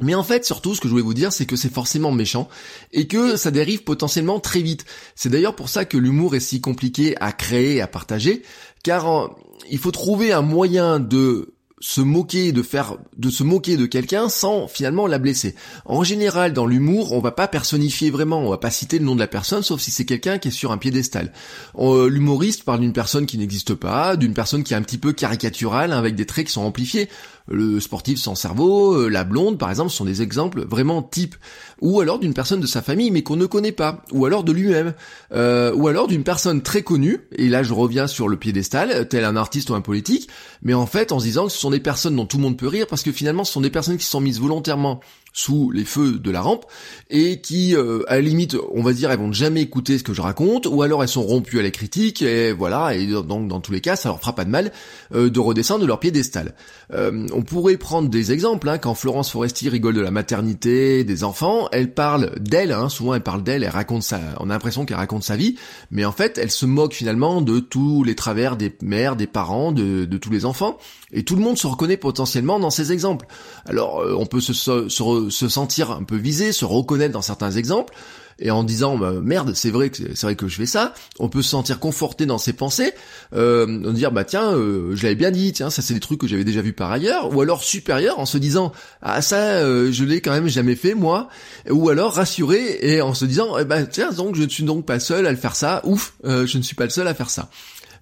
Mais 0.00 0.14
en 0.14 0.22
fait, 0.22 0.44
surtout, 0.44 0.74
ce 0.74 0.80
que 0.80 0.88
je 0.88 0.92
voulais 0.92 1.02
vous 1.02 1.14
dire, 1.14 1.32
c'est 1.32 1.46
que 1.46 1.56
c'est 1.56 1.72
forcément 1.72 2.12
méchant 2.12 2.48
et 2.92 3.06
que 3.06 3.36
ça 3.36 3.50
dérive 3.50 3.82
potentiellement 3.82 4.40
très 4.40 4.60
vite. 4.60 4.84
C'est 5.14 5.30
d'ailleurs 5.30 5.56
pour 5.56 5.68
ça 5.68 5.84
que 5.84 5.96
l'humour 5.96 6.34
est 6.34 6.40
si 6.40 6.60
compliqué 6.60 7.16
à 7.20 7.32
créer 7.32 7.80
à 7.80 7.86
partager, 7.86 8.42
car 8.82 9.30
il 9.70 9.78
faut 9.78 9.90
trouver 9.90 10.32
un 10.32 10.42
moyen 10.42 11.00
de 11.00 11.54
se 11.80 12.00
moquer, 12.00 12.52
de 12.52 12.62
faire, 12.62 12.96
de 13.16 13.28
se 13.28 13.42
moquer 13.42 13.76
de 13.76 13.84
quelqu'un 13.84 14.28
sans 14.28 14.66
finalement 14.66 15.06
la 15.06 15.18
blesser. 15.18 15.54
En 15.84 16.04
général, 16.04 16.52
dans 16.52 16.66
l'humour, 16.66 17.12
on 17.12 17.20
va 17.20 17.32
pas 17.32 17.48
personnifier 17.48 18.10
vraiment, 18.10 18.40
on 18.40 18.48
va 18.48 18.58
pas 18.58 18.70
citer 18.70 18.98
le 18.98 19.04
nom 19.04 19.14
de 19.14 19.20
la 19.20 19.26
personne, 19.26 19.62
sauf 19.62 19.80
si 19.80 19.90
c'est 19.90 20.06
quelqu'un 20.06 20.38
qui 20.38 20.48
est 20.48 20.52
sur 20.52 20.72
un 20.72 20.78
piédestal. 20.78 21.32
Euh, 21.78 22.08
l'humoriste 22.08 22.64
parle 22.64 22.80
d'une 22.80 22.94
personne 22.94 23.26
qui 23.26 23.36
n'existe 23.36 23.74
pas, 23.74 24.16
d'une 24.16 24.32
personne 24.32 24.64
qui 24.64 24.72
est 24.72 24.76
un 24.76 24.82
petit 24.82 24.98
peu 24.98 25.12
caricaturale, 25.12 25.92
avec 25.92 26.14
des 26.14 26.24
traits 26.24 26.46
qui 26.46 26.52
sont 26.52 26.62
amplifiés 26.62 27.10
le 27.48 27.80
sportif 27.80 28.18
sans 28.18 28.34
cerveau, 28.34 28.94
euh, 28.94 29.08
la 29.08 29.24
blonde 29.24 29.58
par 29.58 29.70
exemple, 29.70 29.90
sont 29.90 30.04
des 30.04 30.22
exemples 30.22 30.64
vraiment 30.66 31.02
types. 31.02 31.36
Ou 31.80 32.00
alors 32.00 32.18
d'une 32.18 32.34
personne 32.34 32.60
de 32.60 32.66
sa 32.66 32.82
famille 32.82 33.10
mais 33.10 33.22
qu'on 33.22 33.36
ne 33.36 33.46
connaît 33.46 33.72
pas, 33.72 34.02
ou 34.12 34.26
alors 34.26 34.44
de 34.44 34.52
lui-même, 34.52 34.94
euh, 35.32 35.74
ou 35.74 35.88
alors 35.88 36.08
d'une 36.08 36.24
personne 36.24 36.62
très 36.62 36.82
connue, 36.82 37.20
et 37.36 37.48
là 37.48 37.62
je 37.62 37.72
reviens 37.72 38.06
sur 38.06 38.28
le 38.28 38.36
piédestal, 38.36 39.08
tel 39.08 39.24
un 39.24 39.36
artiste 39.36 39.70
ou 39.70 39.74
un 39.74 39.80
politique, 39.80 40.28
mais 40.62 40.74
en 40.74 40.86
fait 40.86 41.12
en 41.12 41.20
se 41.20 41.24
disant 41.24 41.46
que 41.46 41.52
ce 41.52 41.58
sont 41.58 41.70
des 41.70 41.80
personnes 41.80 42.16
dont 42.16 42.26
tout 42.26 42.38
le 42.38 42.42
monde 42.42 42.56
peut 42.56 42.68
rire, 42.68 42.86
parce 42.88 43.02
que 43.02 43.12
finalement 43.12 43.44
ce 43.44 43.52
sont 43.52 43.60
des 43.60 43.70
personnes 43.70 43.98
qui 43.98 44.06
sont 44.06 44.20
mises 44.20 44.40
volontairement 44.40 45.00
sous 45.36 45.70
les 45.70 45.84
feux 45.84 46.12
de 46.12 46.30
la 46.30 46.40
rampe 46.40 46.64
et 47.10 47.42
qui, 47.42 47.76
euh, 47.76 48.02
à 48.08 48.14
la 48.14 48.22
limite, 48.22 48.56
on 48.72 48.82
va 48.82 48.94
dire, 48.94 49.10
elles 49.10 49.18
vont 49.18 49.32
jamais 49.32 49.60
écouter 49.60 49.98
ce 49.98 50.02
que 50.02 50.14
je 50.14 50.22
raconte, 50.22 50.66
ou 50.66 50.80
alors 50.80 51.02
elles 51.02 51.10
sont 51.10 51.22
rompues 51.22 51.60
à 51.60 51.62
la 51.62 51.70
critique 51.70 52.22
et 52.22 52.52
voilà. 52.52 52.96
Et 52.96 53.06
donc 53.06 53.46
dans 53.46 53.60
tous 53.60 53.70
les 53.70 53.82
cas, 53.82 53.96
ça 53.96 54.08
leur 54.08 54.18
fera 54.18 54.34
pas 54.34 54.46
de 54.46 54.50
mal 54.50 54.72
euh, 55.14 55.28
de 55.28 55.38
redescendre 55.38 55.82
de 55.82 55.86
leur 55.86 56.00
piédestal. 56.00 56.54
Euh, 56.94 57.26
on 57.34 57.42
pourrait 57.42 57.76
prendre 57.76 58.08
des 58.08 58.32
exemples 58.32 58.66
hein, 58.70 58.78
quand 58.78 58.94
Florence 58.94 59.30
Foresti 59.30 59.68
rigole 59.68 59.94
de 59.94 60.00
la 60.00 60.10
maternité, 60.10 61.04
des 61.04 61.22
enfants, 61.22 61.68
elle 61.70 61.92
parle 61.92 62.32
d'elle. 62.40 62.72
Hein, 62.72 62.88
souvent, 62.88 63.12
elle 63.12 63.22
parle 63.22 63.42
d'elle, 63.42 63.62
elle 63.62 63.68
raconte 63.70 64.04
ça. 64.04 64.18
On 64.40 64.48
a 64.48 64.54
l'impression 64.54 64.86
qu'elle 64.86 64.96
raconte 64.96 65.22
sa 65.22 65.36
vie, 65.36 65.56
mais 65.90 66.06
en 66.06 66.12
fait, 66.12 66.38
elle 66.38 66.50
se 66.50 66.64
moque 66.64 66.94
finalement 66.94 67.42
de 67.42 67.60
tous 67.60 68.04
les 68.04 68.14
travers 68.14 68.56
des 68.56 68.74
mères, 68.80 69.16
des 69.16 69.26
parents, 69.26 69.70
de, 69.70 70.06
de 70.06 70.16
tous 70.16 70.30
les 70.30 70.46
enfants. 70.46 70.78
Et 71.12 71.24
tout 71.24 71.36
le 71.36 71.42
monde 71.42 71.58
se 71.58 71.66
reconnaît 71.66 71.96
potentiellement 71.96 72.58
dans 72.58 72.70
ces 72.70 72.90
exemples. 72.90 73.26
Alors, 73.66 74.02
on 74.18 74.26
peut 74.26 74.40
se, 74.40 74.52
se, 74.52 74.88
se 74.88 75.02
se 75.30 75.48
sentir 75.48 75.90
un 75.90 76.04
peu 76.04 76.16
visé, 76.16 76.52
se 76.52 76.64
reconnaître 76.64 77.12
dans 77.12 77.22
certains 77.22 77.52
exemples, 77.52 77.94
et 78.38 78.50
en 78.50 78.64
disant 78.64 78.98
bah, 78.98 79.12
merde, 79.22 79.52
c'est 79.54 79.70
vrai 79.70 79.90
que 79.90 80.14
c'est 80.14 80.26
vrai 80.26 80.36
que 80.36 80.48
je 80.48 80.56
fais 80.56 80.66
ça, 80.66 80.94
on 81.18 81.28
peut 81.28 81.42
se 81.42 81.48
sentir 81.50 81.78
conforté 81.78 82.26
dans 82.26 82.38
ses 82.38 82.52
pensées, 82.52 82.92
euh, 83.34 83.92
dire 83.92 84.12
bah 84.12 84.24
tiens, 84.24 84.52
euh, 84.52 84.94
je 84.94 85.02
l'avais 85.04 85.14
bien 85.14 85.30
dit, 85.30 85.52
tiens, 85.52 85.70
ça 85.70 85.82
c'est 85.82 85.94
des 85.94 86.00
trucs 86.00 86.20
que 86.20 86.26
j'avais 86.26 86.44
déjà 86.44 86.60
vu 86.60 86.72
par 86.72 86.90
ailleurs, 86.90 87.34
ou 87.34 87.40
alors 87.40 87.62
supérieur 87.62 88.18
en 88.18 88.26
se 88.26 88.38
disant 88.38 88.72
ah 89.02 89.22
ça 89.22 89.36
euh, 89.36 89.90
je 89.90 90.04
l'ai 90.04 90.20
quand 90.20 90.32
même 90.32 90.48
jamais 90.48 90.76
fait 90.76 90.94
moi, 90.94 91.28
ou 91.70 91.88
alors 91.88 92.14
rassuré 92.14 92.78
et 92.82 93.00
en 93.00 93.14
se 93.14 93.24
disant 93.24 93.56
eh 93.58 93.64
ben 93.64 93.86
tiens 93.86 94.12
donc 94.12 94.36
je 94.36 94.42
ne 94.42 94.48
suis 94.48 94.64
donc 94.64 94.84
pas 94.84 95.00
seul 95.00 95.26
à 95.26 95.30
le 95.30 95.38
faire 95.38 95.56
ça, 95.56 95.80
ouf, 95.84 96.14
euh, 96.24 96.46
je 96.46 96.58
ne 96.58 96.62
suis 96.62 96.76
pas 96.76 96.84
le 96.84 96.90
seul 96.90 97.08
à 97.08 97.14
faire 97.14 97.30
ça. 97.30 97.48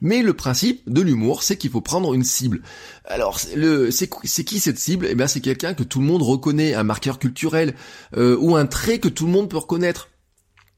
Mais 0.05 0.21
le 0.21 0.35
principe 0.35 0.83
de 0.87 1.01
l'humour, 1.01 1.43
c'est 1.43 1.57
qu'il 1.57 1.71
faut 1.71 1.81
prendre 1.81 2.13
une 2.13 2.25
cible. 2.25 2.61
Alors, 3.07 3.41
c'est 3.41 4.45
qui 4.45 4.61
cette 4.61 4.79
cible? 4.79 5.07
Eh 5.09 5.15
bien, 5.15 5.27
c'est 5.27 5.41
quelqu'un 5.41 5.73
que 5.73 5.83
tout 5.83 5.99
le 5.99 6.05
monde 6.05 6.21
reconnaît, 6.21 6.75
un 6.75 6.85
marqueur 6.85 7.19
culturel 7.19 7.75
euh, 8.15 8.37
ou 8.39 8.55
un 8.55 8.67
trait 8.67 8.99
que 8.99 9.09
tout 9.09 9.25
le 9.25 9.33
monde 9.33 9.49
peut 9.49 9.57
reconnaître. 9.57 10.11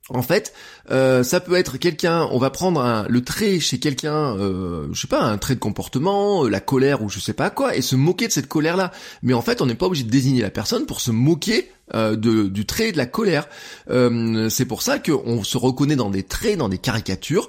En 0.08 0.22
fait, 0.22 0.52
euh, 0.92 1.24
ça 1.24 1.40
peut 1.40 1.56
être 1.56 1.78
quelqu'un, 1.78 2.28
on 2.30 2.38
va 2.38 2.50
prendre 2.50 3.06
le 3.08 3.24
trait 3.24 3.58
chez 3.58 3.80
quelqu'un, 3.80 4.36
euh, 4.36 4.86
je 4.92 5.00
sais 5.00 5.08
pas, 5.08 5.22
un 5.22 5.36
trait 5.36 5.56
de 5.56 5.60
comportement, 5.60 6.44
euh, 6.44 6.48
la 6.48 6.60
colère 6.60 7.02
ou 7.02 7.08
je 7.08 7.18
sais 7.18 7.32
pas 7.32 7.50
quoi, 7.50 7.74
et 7.74 7.82
se 7.82 7.96
moquer 7.96 8.28
de 8.28 8.32
cette 8.32 8.46
colère-là. 8.46 8.92
Mais 9.22 9.34
en 9.34 9.42
fait, 9.42 9.60
on 9.60 9.66
n'est 9.66 9.74
pas 9.74 9.86
obligé 9.86 10.04
de 10.04 10.10
désigner 10.10 10.42
la 10.42 10.50
personne 10.50 10.86
pour 10.86 11.00
se 11.00 11.10
moquer 11.10 11.72
euh, 11.94 12.14
du 12.14 12.66
trait 12.66 12.92
de 12.92 12.96
la 12.96 13.06
colère. 13.06 13.48
C'est 13.88 14.64
pour 14.64 14.82
ça 14.82 15.00
qu'on 15.00 15.42
se 15.42 15.58
reconnaît 15.58 15.96
dans 15.96 16.10
des 16.10 16.22
traits, 16.22 16.58
dans 16.58 16.68
des 16.68 16.78
caricatures. 16.78 17.48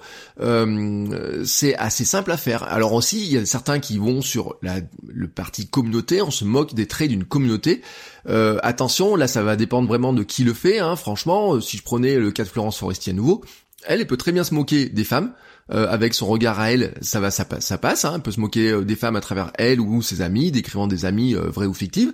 C'est 1.46 1.76
assez 1.76 2.06
simple 2.06 2.32
à 2.32 2.38
faire. 2.38 2.64
Alors 2.64 2.94
aussi, 2.94 3.24
il 3.24 3.34
y 3.34 3.38
a 3.38 3.46
certains 3.46 3.80
qui 3.80 4.00
vont 4.00 4.22
sur 4.22 4.56
la, 4.64 4.78
le 5.18 5.28
parti 5.28 5.68
communauté, 5.68 6.22
on 6.22 6.32
se 6.32 6.46
moque 6.46 6.74
des 6.74 6.86
traits 6.88 7.10
d'une 7.10 7.26
communauté. 7.26 7.82
attention, 8.26 9.16
là 9.16 9.28
ça 9.28 9.44
va 9.44 9.56
dépendre 9.56 9.88
vraiment 9.88 10.14
de 10.14 10.24
qui 10.24 10.44
le 10.44 10.54
fait. 10.54 10.80
Hein. 10.80 10.96
Franchement, 10.96 11.60
si 11.60 11.78
je 11.78 11.84
prenais 11.84 12.18
le 12.18 12.32
cas 12.32 12.44
de 12.44 12.50
Florence 12.50 12.78
Forestier 12.78 13.14
à 13.14 13.16
nouveau, 13.16 13.44
elle, 13.86 14.02
elle 14.02 14.08
peut 14.08 14.18
très 14.18 14.32
bien 14.32 14.44
se 14.44 14.54
moquer 14.54 14.90
des 14.90 15.04
femmes. 15.04 15.34
avec 15.70 16.14
son 16.14 16.28
regard 16.28 16.60
à 16.60 16.72
elle, 16.72 16.94
ça 17.02 17.20
va, 17.20 17.30
ça, 17.30 17.46
passe. 17.46 18.06
Hein. 18.06 18.14
Elle 18.16 18.22
peut 18.22 18.32
se 18.32 18.40
moquer 18.40 18.82
des 18.84 18.96
femmes 18.96 19.16
à 19.16 19.22
travers 19.22 19.52
elle 19.56 19.82
ou 19.82 20.02
ses 20.02 20.22
amis, 20.22 20.52
décrivant 20.52 20.88
des 20.88 21.06
amis 21.06 21.34
vrais 21.34 21.66
ou 21.66 21.74
fictifs. 21.74 22.14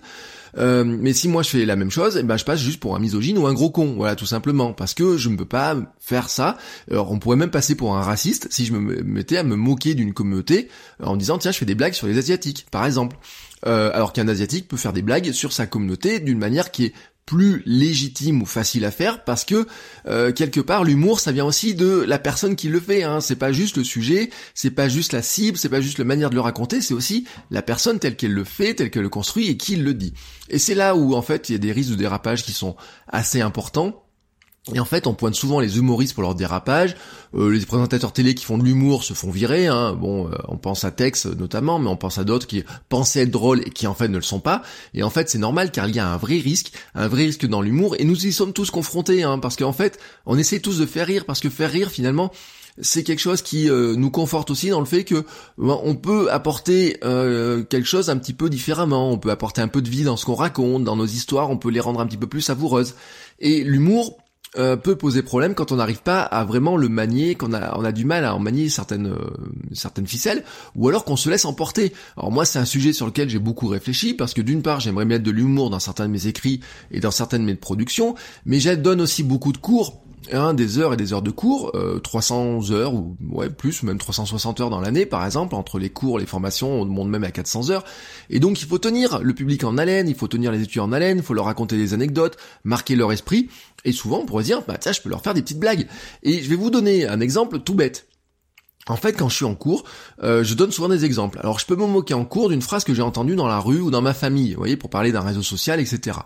Euh, 0.57 0.83
mais 0.83 1.13
si 1.13 1.27
moi 1.27 1.41
je 1.43 1.49
fais 1.49 1.65
la 1.65 1.75
même 1.75 1.91
chose, 1.91 2.17
eh 2.17 2.23
ben 2.23 2.37
je 2.37 2.45
passe 2.45 2.59
juste 2.59 2.79
pour 2.79 2.95
un 2.95 2.99
misogyne 2.99 3.37
ou 3.37 3.47
un 3.47 3.53
gros 3.53 3.71
con, 3.71 3.95
voilà 3.95 4.15
tout 4.15 4.25
simplement, 4.25 4.73
parce 4.73 4.93
que 4.93 5.17
je 5.17 5.29
ne 5.29 5.35
peux 5.35 5.45
pas 5.45 5.75
faire 5.99 6.29
ça. 6.29 6.57
On 6.91 7.19
pourrait 7.19 7.37
même 7.37 7.51
passer 7.51 7.75
pour 7.75 7.95
un 7.95 8.01
raciste 8.01 8.47
si 8.51 8.65
je 8.65 8.73
me 8.73 9.03
mettais 9.03 9.37
à 9.37 9.43
me 9.43 9.55
moquer 9.55 9.95
d'une 9.95 10.13
communauté 10.13 10.69
euh, 11.01 11.05
en 11.05 11.15
disant 11.15 11.37
tiens 11.37 11.51
je 11.51 11.57
fais 11.57 11.65
des 11.65 11.75
blagues 11.75 11.93
sur 11.93 12.07
les 12.07 12.17
asiatiques, 12.17 12.67
par 12.71 12.85
exemple. 12.85 13.17
Euh, 13.65 13.91
alors 13.93 14.11
qu'un 14.11 14.27
asiatique 14.27 14.67
peut 14.67 14.75
faire 14.75 14.91
des 14.91 15.01
blagues 15.01 15.31
sur 15.31 15.53
sa 15.53 15.65
communauté 15.65 16.19
d'une 16.19 16.37
manière 16.37 16.69
qui 16.69 16.85
est 16.85 16.93
plus 17.25 17.63
légitime 17.65 18.41
ou 18.41 18.45
facile 18.45 18.83
à 18.85 18.91
faire 18.91 19.23
parce 19.23 19.45
que 19.45 19.65
euh, 20.07 20.33
quelque 20.33 20.59
part 20.59 20.83
l'humour 20.83 21.19
ça 21.19 21.31
vient 21.31 21.45
aussi 21.45 21.73
de 21.73 22.01
la 22.01 22.19
personne 22.19 22.55
qui 22.55 22.67
le 22.67 22.79
fait 22.79 23.03
hein. 23.03 23.21
c'est 23.21 23.37
pas 23.37 23.53
juste 23.53 23.77
le 23.77 23.83
sujet 23.83 24.29
c'est 24.53 24.71
pas 24.71 24.89
juste 24.89 25.13
la 25.13 25.21
cible 25.21 25.57
c'est 25.57 25.69
pas 25.69 25.79
juste 25.79 25.99
la 25.99 26.05
manière 26.05 26.29
de 26.29 26.35
le 26.35 26.41
raconter 26.41 26.81
c'est 26.81 26.93
aussi 26.93 27.25
la 27.49 27.61
personne 27.61 27.99
telle 27.99 28.17
qu'elle 28.17 28.33
le 28.33 28.43
fait 28.43 28.73
telle 28.73 28.91
qu'elle 28.91 29.03
le 29.03 29.09
construit 29.09 29.47
et 29.47 29.55
qui 29.55 29.77
le 29.77 29.93
dit 29.93 30.13
et 30.49 30.59
c'est 30.59 30.75
là 30.75 30.95
où 30.95 31.15
en 31.15 31.21
fait 31.21 31.49
il 31.49 31.53
y 31.53 31.55
a 31.55 31.59
des 31.59 31.71
risques 31.71 31.91
de 31.91 31.95
dérapage 31.95 32.43
qui 32.43 32.51
sont 32.51 32.75
assez 33.07 33.39
importants 33.39 34.02
et 34.71 34.79
en 34.79 34.85
fait, 34.85 35.07
on 35.07 35.13
pointe 35.13 35.35
souvent 35.35 35.59
les 35.59 35.77
humoristes 35.77 36.13
pour 36.13 36.23
leur 36.23 36.35
dérapage. 36.35 36.95
Euh, 37.35 37.49
les 37.49 37.65
présentateurs 37.65 38.13
télé 38.13 38.33
qui 38.33 38.45
font 38.45 38.57
de 38.57 38.63
l'humour 38.63 39.03
se 39.03 39.13
font 39.13 39.29
virer. 39.29 39.67
Hein. 39.67 39.93
Bon, 39.93 40.29
euh, 40.29 40.35
on 40.47 40.55
pense 40.55 40.85
à 40.85 40.91
Tex 40.91 41.25
notamment, 41.25 41.79
mais 41.79 41.89
on 41.89 41.97
pense 41.97 42.17
à 42.17 42.23
d'autres 42.23 42.47
qui 42.47 42.63
pensaient 42.87 43.23
être 43.23 43.31
drôles 43.31 43.61
et 43.65 43.71
qui 43.71 43.87
en 43.87 43.93
fait 43.93 44.07
ne 44.07 44.15
le 44.15 44.23
sont 44.23 44.39
pas. 44.39 44.61
Et 44.93 45.03
en 45.03 45.09
fait, 45.09 45.29
c'est 45.29 45.37
normal 45.37 45.71
car 45.71 45.89
il 45.89 45.95
y 45.95 45.99
a 45.99 46.07
un 46.07 46.15
vrai 46.15 46.37
risque, 46.37 46.71
un 46.95 47.09
vrai 47.09 47.25
risque 47.25 47.45
dans 47.45 47.61
l'humour. 47.61 47.95
Et 47.99 48.05
nous 48.05 48.25
y 48.25 48.31
sommes 48.31 48.53
tous 48.53 48.71
confrontés, 48.71 49.23
hein, 49.23 49.37
parce 49.37 49.57
qu'en 49.57 49.73
fait, 49.73 49.99
on 50.25 50.37
essaie 50.37 50.61
tous 50.61 50.79
de 50.79 50.85
faire 50.85 51.07
rire, 51.07 51.25
parce 51.25 51.41
que 51.41 51.49
faire 51.49 51.69
rire 51.69 51.91
finalement, 51.91 52.31
c'est 52.81 53.03
quelque 53.03 53.19
chose 53.19 53.41
qui 53.41 53.69
euh, 53.69 53.95
nous 53.95 54.09
conforte 54.09 54.49
aussi 54.49 54.69
dans 54.69 54.79
le 54.79 54.85
fait 54.85 55.03
que 55.03 55.25
ben, 55.57 55.77
on 55.83 55.95
peut 55.95 56.31
apporter 56.31 56.97
euh, 57.03 57.63
quelque 57.63 57.87
chose 57.87 58.09
un 58.09 58.17
petit 58.17 58.33
peu 58.33 58.49
différemment, 58.49 59.11
on 59.11 59.17
peut 59.17 59.29
apporter 59.29 59.61
un 59.61 59.67
peu 59.67 59.81
de 59.81 59.89
vie 59.89 60.03
dans 60.03 60.17
ce 60.17 60.25
qu'on 60.25 60.35
raconte, 60.35 60.83
dans 60.83 60.95
nos 60.95 61.05
histoires, 61.05 61.49
on 61.49 61.57
peut 61.57 61.69
les 61.69 61.79
rendre 61.79 61.99
un 61.99 62.07
petit 62.07 62.17
peu 62.17 62.27
plus 62.27 62.41
savoureuses. 62.41 62.95
Et 63.39 63.63
l'humour 63.63 64.17
euh, 64.57 64.75
peut 64.75 64.95
poser 64.95 65.23
problème 65.23 65.55
quand 65.55 65.71
on 65.71 65.77
n'arrive 65.77 66.01
pas 66.01 66.21
à 66.21 66.43
vraiment 66.43 66.77
le 66.77 66.89
manier, 66.89 67.35
qu'on 67.35 67.53
a, 67.53 67.77
on 67.77 67.83
a 67.83 67.91
du 67.91 68.05
mal 68.05 68.25
à 68.25 68.35
en 68.35 68.39
manier 68.39 68.69
certaines, 68.69 69.07
euh, 69.07 69.31
certaines 69.73 70.07
ficelles, 70.07 70.43
ou 70.75 70.89
alors 70.89 71.05
qu'on 71.05 71.15
se 71.15 71.29
laisse 71.29 71.45
emporter. 71.45 71.93
Alors 72.17 72.31
moi, 72.31 72.45
c'est 72.45 72.59
un 72.59 72.65
sujet 72.65 72.93
sur 72.93 73.05
lequel 73.05 73.29
j'ai 73.29 73.39
beaucoup 73.39 73.67
réfléchi, 73.67 74.13
parce 74.13 74.33
que 74.33 74.41
d'une 74.41 74.61
part, 74.61 74.79
j'aimerais 74.79 75.05
mettre 75.05 75.23
de 75.23 75.31
l'humour 75.31 75.69
dans 75.69 75.79
certains 75.79 76.05
de 76.07 76.11
mes 76.11 76.27
écrits 76.27 76.59
et 76.91 76.99
dans 76.99 77.11
certaines 77.11 77.41
de 77.41 77.47
mes 77.47 77.55
productions, 77.55 78.15
mais 78.45 78.59
je 78.59 78.71
donne 78.71 79.01
aussi 79.01 79.23
beaucoup 79.23 79.51
de 79.51 79.57
cours 79.57 80.03
Des 80.53 80.79
heures 80.79 80.93
et 80.93 80.97
des 80.97 81.13
heures 81.13 81.21
de 81.21 81.31
cours, 81.31 81.73
300 82.03 82.59
euh, 82.71 82.73
heures 82.73 82.93
ou 82.93 83.17
ouais 83.29 83.49
plus, 83.49 83.83
même 83.83 83.97
360 83.97 84.61
heures 84.61 84.69
dans 84.69 84.79
l'année 84.79 85.05
par 85.05 85.25
exemple, 85.25 85.53
entre 85.55 85.79
les 85.79 85.89
cours, 85.89 86.17
les 86.17 86.25
formations, 86.25 86.81
on 86.81 86.85
monte 86.85 87.09
même 87.09 87.23
à 87.23 87.31
400 87.31 87.69
heures. 87.71 87.83
Et 88.29 88.39
donc 88.39 88.61
il 88.61 88.67
faut 88.67 88.77
tenir 88.77 89.19
le 89.21 89.33
public 89.33 89.63
en 89.63 89.77
haleine, 89.77 90.07
il 90.07 90.15
faut 90.15 90.27
tenir 90.27 90.51
les 90.51 90.61
étudiants 90.61 90.85
en 90.85 90.91
haleine, 90.93 91.17
il 91.17 91.23
faut 91.23 91.33
leur 91.33 91.45
raconter 91.45 91.77
des 91.77 91.93
anecdotes, 91.93 92.37
marquer 92.63 92.95
leur 92.95 93.11
esprit. 93.11 93.49
Et 93.85 93.91
souvent 93.91 94.19
on 94.19 94.25
pourrait 94.25 94.43
dire, 94.43 94.61
bah 94.67 94.77
tiens, 94.79 94.93
je 94.93 95.01
peux 95.01 95.09
leur 95.09 95.21
faire 95.21 95.33
des 95.33 95.41
petites 95.41 95.59
blagues. 95.59 95.87
Et 96.23 96.41
je 96.41 96.49
vais 96.49 96.55
vous 96.55 96.69
donner 96.69 97.05
un 97.05 97.19
exemple 97.19 97.59
tout 97.59 97.73
bête. 97.73 98.07
En 98.87 98.97
fait, 98.97 99.13
quand 99.13 99.29
je 99.29 99.35
suis 99.35 99.45
en 99.45 99.55
cours, 99.55 99.85
euh, 100.23 100.43
je 100.43 100.55
donne 100.55 100.71
souvent 100.71 100.89
des 100.89 101.05
exemples. 101.05 101.39
Alors, 101.39 101.57
je 101.57 101.65
peux 101.65 101.75
me 101.75 101.85
moquer 101.85 102.13
en 102.13 102.25
cours 102.25 102.49
d'une 102.49 102.61
phrase 102.61 102.83
que 102.83 102.93
j'ai 102.93 103.01
entendue 103.01 103.35
dans 103.35 103.47
la 103.47 103.59
rue 103.59 103.79
ou 103.79 103.91
dans 103.91 104.01
ma 104.01 104.13
famille, 104.13 104.53
vous 104.53 104.59
voyez, 104.59 104.75
pour 104.75 104.89
parler 104.89 105.13
d'un 105.13 105.21
réseau 105.21 105.41
social, 105.41 105.79
etc. 105.79 106.17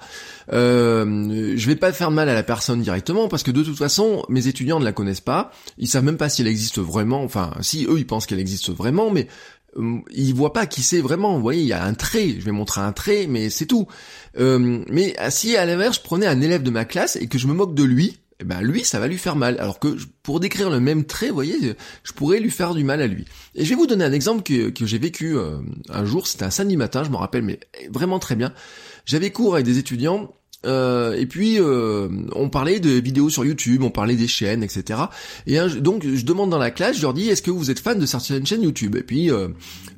Euh, 0.53 1.53
je 1.55 1.67
vais 1.67 1.75
pas 1.75 1.93
faire 1.93 2.09
mal 2.09 2.29
à 2.29 2.33
la 2.33 2.43
personne 2.43 2.81
directement 2.81 3.27
parce 3.27 3.43
que 3.43 3.51
de 3.51 3.63
toute 3.63 3.77
façon, 3.77 4.23
mes 4.29 4.47
étudiants 4.47 4.79
ne 4.79 4.85
la 4.85 4.91
connaissent 4.91 5.21
pas. 5.21 5.51
Ils 5.77 5.87
savent 5.87 6.03
même 6.03 6.17
pas 6.17 6.29
si 6.29 6.41
elle 6.41 6.47
existe 6.47 6.79
vraiment. 6.79 7.23
Enfin, 7.23 7.51
si 7.61 7.85
eux, 7.85 7.99
ils 7.99 8.07
pensent 8.07 8.25
qu'elle 8.25 8.39
existe 8.39 8.71
vraiment, 8.71 9.11
mais 9.11 9.27
euh, 9.77 9.99
ils 10.11 10.33
voient 10.33 10.53
pas 10.53 10.65
qui 10.65 10.81
c'est 10.81 11.01
vraiment. 11.01 11.35
Vous 11.35 11.41
voyez, 11.41 11.61
il 11.61 11.67
y 11.67 11.73
a 11.73 11.83
un 11.83 11.93
trait. 11.93 12.37
Je 12.39 12.45
vais 12.45 12.51
montrer 12.51 12.81
un 12.81 12.91
trait, 12.91 13.27
mais 13.29 13.51
c'est 13.51 13.67
tout. 13.67 13.87
Euh, 14.39 14.83
mais 14.89 15.15
si 15.29 15.55
à 15.55 15.65
l'inverse, 15.67 15.97
je 15.97 16.01
prenais 16.01 16.25
un 16.25 16.41
élève 16.41 16.63
de 16.63 16.71
ma 16.71 16.85
classe 16.85 17.17
et 17.17 17.27
que 17.27 17.37
je 17.37 17.45
me 17.45 17.53
moque 17.53 17.75
de 17.75 17.83
lui, 17.83 18.17
eh 18.39 18.43
ben 18.43 18.61
lui 18.61 18.83
ça 18.83 18.99
va 18.99 19.07
lui 19.07 19.17
faire 19.17 19.35
mal. 19.35 19.57
Alors 19.59 19.79
que 19.79 19.97
pour 20.23 20.39
décrire 20.39 20.69
le 20.69 20.79
même 20.79 21.05
trait, 21.05 21.29
vous 21.29 21.35
voyez, 21.35 21.75
je 22.03 22.11
pourrais 22.13 22.39
lui 22.39 22.51
faire 22.51 22.75
du 22.75 22.83
mal 22.83 23.01
à 23.01 23.07
lui. 23.07 23.25
Et 23.55 23.65
je 23.65 23.69
vais 23.69 23.75
vous 23.75 23.87
donner 23.87 24.05
un 24.05 24.13
exemple 24.13 24.43
que, 24.43 24.69
que 24.69 24.85
j'ai 24.85 24.99
vécu 24.99 25.37
euh, 25.37 25.59
un 25.89 26.05
jour, 26.05 26.27
c'était 26.27 26.45
un 26.45 26.51
samedi 26.51 26.77
matin, 26.77 27.03
je 27.03 27.09
m'en 27.09 27.19
rappelle 27.19 27.43
mais 27.43 27.59
vraiment 27.89 28.19
très 28.19 28.35
bien. 28.35 28.53
J'avais 29.05 29.31
cours 29.31 29.55
avec 29.55 29.65
des 29.65 29.79
étudiants 29.79 30.33
euh, 30.67 31.15
et 31.15 31.25
puis 31.25 31.59
euh, 31.59 32.09
on 32.35 32.49
parlait 32.49 32.79
de 32.79 32.89
vidéos 32.89 33.29
sur 33.29 33.45
YouTube, 33.45 33.83
on 33.83 33.89
parlait 33.89 34.15
des 34.15 34.27
chaînes, 34.27 34.63
etc. 34.63 34.99
Et 35.45 35.57
donc 35.79 36.05
je 36.05 36.25
demande 36.25 36.49
dans 36.49 36.57
la 36.57 36.71
classe, 36.71 36.97
je 36.97 37.01
leur 37.01 37.13
dis 37.13 37.29
est-ce 37.29 37.41
que 37.41 37.51
vous 37.51 37.71
êtes 37.71 37.79
fan 37.79 37.97
de 37.97 38.05
certaines 38.05 38.45
chaînes 38.45 38.63
YouTube? 38.63 38.95
Et 38.95 39.03
puis 39.03 39.31
euh, 39.31 39.47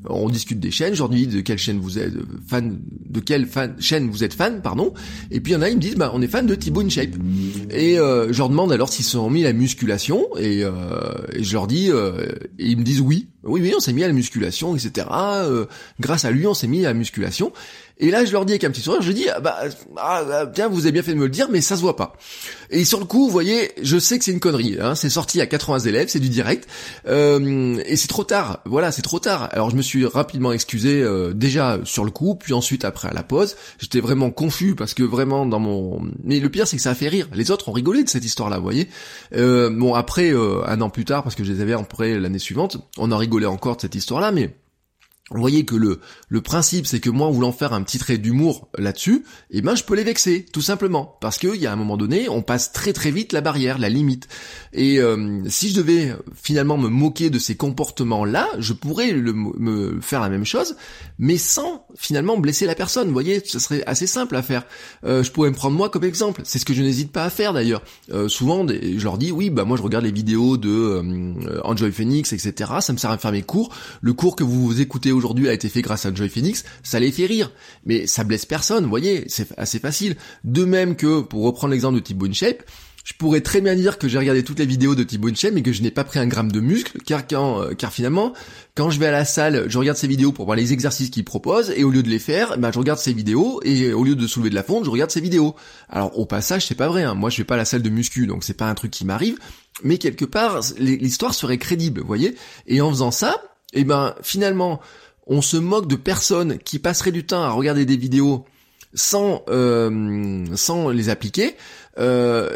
on 0.06 0.30
discute 0.30 0.60
des 0.60 0.72
chaînes, 0.72 0.94
je 0.94 1.00
leur 1.00 1.10
dis 1.10 1.28
de 1.28 1.42
quelle 1.42 1.58
chaîne 1.58 1.80
vous 1.80 1.98
êtes 1.98 2.14
fan, 2.48 2.80
de 3.10 3.20
quelle 3.20 3.48
chaîne 3.80 4.10
vous 4.10 4.24
êtes 4.24 4.34
fan, 4.34 4.62
pardon. 4.62 4.94
Et 5.32 5.40
puis 5.40 5.54
il 5.54 5.56
y 5.56 5.58
en 5.58 5.62
a, 5.62 5.70
ils 5.70 5.76
me 5.76 5.82
disent 5.82 5.96
bah 5.96 6.12
on 6.14 6.22
est 6.22 6.28
fan 6.28 6.46
de 6.46 6.56
Thibaut 6.56 6.82
InShape. 6.82 7.16
Et 7.72 7.96
je 7.96 8.38
leur 8.38 8.50
demande 8.50 8.72
alors 8.72 8.90
s'ils 8.90 9.06
se 9.06 9.12
sont 9.12 9.30
mis 9.30 9.44
à 9.46 9.48
la 9.48 9.54
musculation 9.54 10.28
et, 10.38 10.60
et 10.62 11.44
je 11.44 11.54
leur 11.54 11.68
dis 11.68 11.88
et 11.88 12.66
ils 12.66 12.78
me 12.78 12.84
disent 12.84 13.02
oui, 13.02 13.28
oui 13.44 13.62
oui 13.62 13.74
on 13.76 13.80
s'est 13.80 13.94
mis 13.94 14.04
à 14.04 14.08
la 14.08 14.14
musculation, 14.14 14.76
etc. 14.76 15.08
grâce 16.00 16.26
à 16.26 16.32
lui 16.32 16.46
on 16.46 16.54
s'est 16.54 16.68
mis 16.68 16.86
à 16.86 16.90
la 16.90 16.94
musculation. 16.94 17.52
Et 18.02 18.12
là, 18.12 18.24
je 18.24 18.32
leur 18.32 18.46
dis 18.46 18.54
avec 18.54 18.64
un 18.64 18.72
petit 18.72 18.82
sourire, 18.82 19.02
je 19.02 19.12
dis, 19.12 19.28
ah 19.28 19.42
bah, 19.42 19.58
ah, 19.98 20.24
bah, 20.24 20.52
tiens, 20.54 20.70
vous 20.70 20.82
avez 20.82 20.94
bien 20.94 21.04
fait 21.04 21.12
de 21.12 21.18
me 21.18 21.26
le 21.26 21.32
dire, 21.32 21.50
mais 21.52 21.60
ça 21.60 21.76
se 21.76 21.82
voit 21.82 21.98
pas. 21.98 22.14
Et 22.70 22.86
sur 22.86 23.00
le 23.00 23.06
coup, 23.06 23.26
vous 23.26 23.32
voyez, 23.32 23.72
je 23.82 24.00
sais 24.00 24.18
que 24.18 24.24
c'est 24.24 24.32
une 24.32 24.40
connerie. 24.40 24.78
Hein, 24.80 24.96
c'est 24.96 25.10
sorti 25.10 25.42
à 25.42 25.48
80 25.48 25.80
élèves, 25.80 26.08
c'est 26.08 26.22
du 26.22 26.30
direct, 26.30 26.70
euh, 27.08 27.82
et 27.86 27.98
c'est 27.98 28.08
trop 28.08 28.24
tard. 28.24 28.62
Voilà, 28.66 28.94
c'est 28.94 29.02
trop 29.02 29.20
tard. 29.20 29.50
Alors 29.52 29.70
je 29.70 29.76
me 29.76 29.82
suis 29.82 30.06
rapidement 30.06 30.54
excusé 30.54 31.02
euh, 31.02 31.34
déjà 31.34 31.80
sur 31.84 32.06
le 32.06 32.12
coup, 32.12 32.36
puis 32.36 32.54
ensuite 32.54 32.86
après 32.86 33.10
à 33.10 33.14
la 33.14 33.24
pause. 33.24 33.58
J'étais 33.80 34.00
vraiment 34.00 34.32
confus 34.32 34.76
parce 34.76 34.94
que 34.94 35.04
vraiment 35.04 35.46
dans 35.46 35.60
mon. 35.60 36.02
Mais 36.24 36.40
le 36.40 36.50
pire, 36.50 36.68
c'est 36.68 36.78
que 36.78 36.84
ça 36.84 36.92
a 36.92 36.96
fait 36.96 37.10
rire. 37.10 37.28
Les 37.34 37.52
autres 37.52 37.68
ont 37.68 37.74
rigolé 37.74 38.06
de 38.06 38.10
cette 38.10 38.24
histoire-là, 38.24 38.58
vous 38.58 38.64
voyez. 38.64 38.88
Euh, 39.36 39.70
bon 39.70 39.94
après, 39.94 40.32
un 40.32 40.80
an 40.80 40.90
plus 40.90 41.06
tard, 41.06 41.24
parce 41.24 41.36
que 41.36 41.44
je 41.44 41.52
les 41.52 41.60
avais 41.60 41.74
après 41.74 42.18
l'année 42.18 42.40
suivante, 42.40 42.78
on 42.98 43.12
a 43.12 43.18
rigolé 43.18 43.46
encore 43.46 43.76
de 43.76 43.82
cette 43.82 43.96
histoire-là, 43.96 44.32
mais 44.32 44.56
vous 45.32 45.42
voyez 45.42 45.64
que 45.64 45.76
le, 45.76 46.00
le 46.28 46.42
principe, 46.42 46.88
c'est 46.88 47.00
que 47.00 47.10
moi, 47.10 47.28
en 47.28 47.32
voulant 47.32 47.52
faire 47.52 47.74
un 47.74 47.84
petit 47.84 48.00
trait 48.00 48.18
d'humour 48.18 48.68
là-dessus, 48.78 49.24
eh 49.52 49.62
ben, 49.62 49.76
je 49.76 49.84
peux 49.84 49.96
les 49.96 50.04
vexer, 50.04 50.46
tout 50.52 50.62
simplement. 50.62 51.18
Parce 51.22 51.38
qu'il 51.38 51.56
y 51.56 51.68
a 51.68 51.72
un 51.72 51.76
moment 51.76 51.98
donné, 51.98 52.30
on 52.30 52.42
passe 52.42 52.72
très 52.72 52.94
très 52.94 53.12
vite 53.12 53.32
la 53.32 53.42
barrière, 53.42 53.78
la 53.78 53.90
limite. 53.90 54.28
Et 54.74 55.00
euh, 55.00 55.42
si 55.48 55.70
je 55.70 55.76
devais 55.76 56.16
finalement 56.34 56.78
me 56.78 56.90
moquer 56.90 57.30
de 57.30 57.38
ces 57.38 57.56
comportements-là, 57.56 58.48
je 58.58 58.74
pourrais 58.74 59.14
me 59.14 60.00
faire 60.02 60.22
la 60.22 60.30
même 60.30 60.46
chose, 60.46 60.76
mais 61.20 61.38
sans 61.38 61.86
finalement 61.96 62.38
blesser 62.38 62.66
la 62.66 62.76
personne. 62.76 63.08
Vous 63.08 63.14
voyez, 63.14 63.42
ce 63.46 63.60
serait 63.60 63.84
assez 63.86 64.08
simple 64.08 64.36
à 64.36 64.42
faire. 64.42 64.66
Euh, 65.06 65.22
je 65.22 65.32
pourrais 65.32 65.50
me 65.50 65.56
prendre 65.56 65.78
moi 65.78 65.90
comme 65.90 66.04
exemple. 66.04 66.42
C'est 66.44 66.58
ce 66.58 66.66
que 66.66 66.74
je 66.74 66.82
n'hésite 66.82 67.12
pas 67.12 67.26
à 67.26 67.30
faire 67.30 67.54
d'ailleurs. 67.54 67.84
Euh, 68.12 68.28
souvent, 68.28 68.66
je 68.68 69.04
leur 69.04 69.18
dis, 69.18 69.32
oui, 69.32 69.50
bah 69.52 69.64
moi 69.64 69.78
je 69.78 69.84
regarde 69.84 70.06
les 70.06 70.12
vidéos 70.12 70.58
de 70.58 71.04
Enjoy 71.64 71.92
Phoenix, 71.92 72.34
etc. 72.34 72.72
Ça 72.80 72.94
me 72.94 72.98
sert 72.98 73.12
à 73.12 73.18
faire 73.18 73.32
mes 73.32 73.44
cours. 73.44 73.70
Le 74.02 74.14
cours 74.14 74.36
que 74.36 74.44
vous 74.44 74.82
écoutez 74.82 75.12
aujourd'hui 75.20 75.48
a 75.50 75.54
été 75.54 75.70
fait 75.70 75.82
grâce 75.82 76.06
à 76.06 76.14
Joy 76.14 76.30
Phoenix, 76.30 76.64
ça 76.82 77.00
les 77.00 77.12
fait 77.12 77.28
rire. 77.28 77.52
Mais 77.86 78.08
ça 78.08 78.24
blesse 78.24 78.46
personne, 78.46 78.84
vous 78.84 78.90
voyez, 78.90 79.26
c'est 79.28 79.48
assez 79.58 79.80
facile. 79.80 80.16
De 80.44 80.66
même 80.66 80.96
que, 80.96 81.22
pour 81.22 81.44
reprendre 81.44 81.74
l'exemple 81.74 82.02
de 82.02 82.26
InShape, 82.28 82.64
je 83.10 83.14
pourrais 83.18 83.42
très 83.42 83.60
bien 83.60 83.76
dire 83.76 83.98
que 83.98 84.08
j'ai 84.08 84.20
regardé 84.20 84.44
toutes 84.44 84.60
les 84.60 84.66
vidéos 84.66 84.94
de 84.94 85.04
Thibaut 85.04 85.30
InShape 85.30 85.54
mais 85.54 85.64
que 85.64 85.72
je 85.72 85.82
n'ai 85.82 85.90
pas 85.90 86.04
pris 86.04 86.20
un 86.20 86.28
gramme 86.28 86.52
de 86.52 86.60
muscle, 86.60 87.00
car, 87.06 87.26
quand, 87.28 87.62
euh, 87.62 87.74
car 87.74 87.92
finalement, 87.92 88.34
quand 88.76 88.92
je 88.92 89.00
vais 89.00 89.08
à 89.08 89.12
la 89.12 89.26
salle, 89.26 89.66
je 89.68 89.78
regarde 89.78 89.98
ses 89.98 90.08
vidéos 90.08 90.32
pour 90.32 90.46
voir 90.46 90.56
les 90.56 90.74
exercices 90.74 91.10
qu'il 91.10 91.26
propose, 91.26 91.74
et 91.76 91.84
au 91.84 91.90
lieu 91.90 92.04
de 92.04 92.10
les 92.10 92.20
faire, 92.20 92.58
ben, 92.58 92.72
je 92.72 92.78
regarde 92.78 93.00
ses 93.00 93.14
vidéos, 93.14 93.62
et 93.64 93.94
au 93.94 94.04
lieu 94.04 94.16
de 94.16 94.28
soulever 94.28 94.52
de 94.52 94.56
la 94.56 94.64
fonte, 94.64 94.86
je 94.86 94.90
regarde 94.90 95.12
ses 95.12 95.22
vidéos. 95.22 95.56
Alors 95.90 96.18
au 96.20 96.26
passage, 96.26 96.68
c'est 96.68 96.76
pas 96.76 96.88
vrai, 96.88 97.04
hein. 97.04 97.16
moi 97.16 97.30
je 97.30 97.38
vais 97.38 97.46
pas 97.46 97.56
à 97.56 97.58
la 97.58 97.66
salle 97.66 97.82
de 97.82 97.90
muscu, 97.90 98.28
donc 98.28 98.44
c'est 98.44 98.54
pas 98.54 98.70
un 98.70 98.76
truc 98.76 98.92
qui 98.92 99.06
m'arrive, 99.06 99.38
mais 99.84 99.98
quelque 99.98 100.26
part, 100.26 100.62
l'histoire 100.78 101.34
serait 101.34 101.58
crédible, 101.58 102.02
vous 102.02 102.08
voyez 102.08 102.36
Et 102.68 102.82
en 102.82 102.90
faisant 102.90 103.12
ça, 103.12 103.42
et 103.74 103.82
eh 103.82 103.84
ben 103.84 104.16
finalement, 104.24 104.80
on 105.30 105.42
se 105.42 105.58
moque 105.58 105.88
de 105.88 105.96
personnes 105.96 106.58
qui 106.58 106.80
passeraient 106.80 107.12
du 107.12 107.26
temps 107.26 107.44
à 107.44 107.52
regarder 107.52 107.86
des 107.86 107.98
vidéos 107.98 108.46
sans 108.96 109.44
euh, 109.50 110.46
sans 110.56 110.90
les 110.90 111.10
appliquer, 111.10 111.56
euh, 112.00 112.50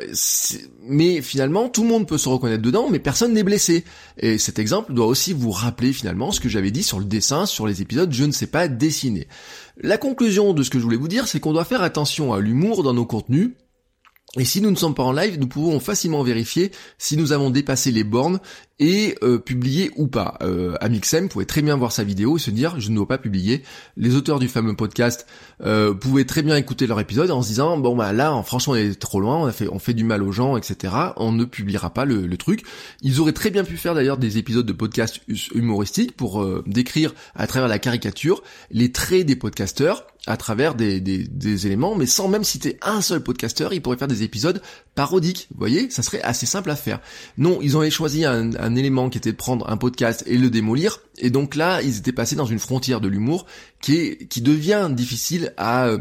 mais 0.82 1.22
finalement 1.22 1.70
tout 1.70 1.84
le 1.84 1.90
monde 1.90 2.08
peut 2.08 2.18
se 2.18 2.28
reconnaître 2.28 2.64
dedans, 2.64 2.90
mais 2.90 2.98
personne 2.98 3.34
n'est 3.34 3.44
blessé. 3.44 3.84
Et 4.18 4.40
cet 4.40 4.58
exemple 4.58 4.94
doit 4.94 5.06
aussi 5.06 5.32
vous 5.32 5.52
rappeler 5.52 5.94
finalement 5.94 6.32
ce 6.32 6.40
que 6.40 6.50
j'avais 6.50 6.72
dit 6.72 6.82
sur 6.82 6.98
le 6.98 7.06
dessin, 7.06 7.46
sur 7.46 7.68
les 7.68 7.84
épisodes 7.84 8.12
je 8.12 8.24
ne 8.24 8.32
sais 8.32 8.48
pas 8.48 8.68
dessiner. 8.68 9.28
La 9.80 9.98
conclusion 9.98 10.54
de 10.54 10.64
ce 10.64 10.72
que 10.72 10.80
je 10.80 10.84
voulais 10.84 10.98
vous 10.98 11.08
dire, 11.08 11.28
c'est 11.28 11.40
qu'on 11.40 11.54
doit 11.54 11.66
faire 11.66 11.84
attention 11.84 12.34
à 12.34 12.40
l'humour 12.40 12.82
dans 12.82 12.94
nos 12.94 13.06
contenus, 13.06 13.52
et 14.40 14.46
si 14.46 14.62
nous 14.62 14.72
ne 14.72 14.76
sommes 14.76 14.96
pas 14.96 15.04
en 15.04 15.12
live, 15.12 15.38
nous 15.40 15.48
pouvons 15.48 15.80
facilement 15.80 16.24
vérifier 16.24 16.72
si 16.98 17.18
nous 17.18 17.34
avons 17.34 17.52
dépassé 17.52 17.92
les 17.92 18.04
bornes 18.04 18.40
et 18.80 19.16
euh, 19.22 19.38
publier 19.38 19.92
ou 19.96 20.08
pas. 20.08 20.40
Euh, 20.42 20.74
Amixem 20.82 21.30
pouvait 21.30 21.46
très 21.46 21.62
bien 21.62 21.78
voir 21.78 21.92
sa 21.92 22.04
vidéo 22.04 22.38
et 22.38 22.40
se 22.40 22.50
dire 22.50 22.80
je 22.80 22.90
ne 22.90 22.96
dois 22.96 23.08
pas 23.08 23.20
publier. 23.20 23.62
Les 23.96 24.16
auteurs 24.16 24.40
du 24.40 24.48
fameux 24.48 24.76
podcast 24.76 25.28
euh, 25.64 25.94
pouvaient 25.94 26.26
très 26.26 26.42
bien 26.42 26.56
écouter 26.56 26.88
leur 26.88 27.00
épisode 27.00 27.30
en 27.30 27.44
se 27.44 27.50
disant 27.50 27.78
bon 27.78 27.96
bah 27.96 28.12
là 28.12 28.42
franchement 28.44 28.74
on 28.74 28.78
est 28.78 29.00
trop 29.00 29.20
loin, 29.20 29.38
on 29.38 29.52
fait 29.52 29.68
on 29.68 29.78
fait 29.78 29.94
du 29.94 30.04
mal 30.04 30.24
aux 30.24 30.32
gens 30.32 30.58
etc. 30.58 30.96
On 31.18 31.32
ne 31.32 31.46
publiera 31.46 31.92
pas 31.94 32.06
le, 32.06 32.36
truc. 32.36 32.64
Ils 33.04 33.22
auraient 33.22 33.34
très 33.34 33.52
bien 33.52 33.64
pu 33.64 33.78
faire 33.78 33.94
d'ailleurs 33.94 34.18
des 34.18 34.40
épisodes 34.40 34.66
de 34.66 34.74
podcast 34.74 35.22
humoristiques 35.54 36.18
pour 36.18 36.42
euh, 36.42 36.64
décrire 36.66 37.14
à 37.36 37.46
travers 37.46 37.70
la 37.70 37.78
caricature 37.78 38.42
les 38.72 38.92
traits 38.92 39.28
des 39.28 39.36
podcasteurs 39.36 40.08
à 40.26 40.38
travers 40.38 40.74
des, 40.74 41.02
des, 41.02 41.26
des, 41.26 41.68
éléments, 41.68 41.96
mais 41.96 42.06
sans 42.06 42.30
même 42.30 42.46
citer 42.46 42.78
un 42.82 43.02
seul 43.02 43.22
podcasteur, 43.22 43.74
ils 43.74 43.82
pourraient 43.82 43.98
faire 43.98 44.08
des 44.08 44.24
épisodes 44.24 44.62
parodiques. 44.96 45.48
Vous 45.52 45.60
voyez, 45.60 45.90
ça 45.90 46.02
serait 46.02 46.22
assez 46.22 46.46
simple 46.46 46.72
à 46.72 46.78
faire. 46.78 47.02
Non, 47.38 47.60
ils 47.62 47.76
ont 47.76 47.90
choisi 47.90 48.24
un, 48.24 48.56
un 48.56 48.76
élément 48.76 49.10
qui 49.10 49.18
était 49.18 49.34
de 49.34 49.38
prendre 49.38 49.70
un 49.70 49.76
podcast 49.76 50.24
et 50.26 50.38
le 50.38 50.50
démolir, 50.50 51.02
et 51.20 51.30
donc 51.30 51.56
là, 51.56 51.82
ils 51.82 51.98
étaient 51.98 52.12
passés 52.12 52.36
dans 52.36 52.46
une 52.46 52.58
frontière 52.58 53.00
de 53.00 53.08
l'humour 53.08 53.46
qui 53.82 53.98
est 53.98 54.28
qui 54.28 54.42
devient 54.42 54.90
difficile 54.92 55.54
à 55.58 55.88
euh, 55.88 56.00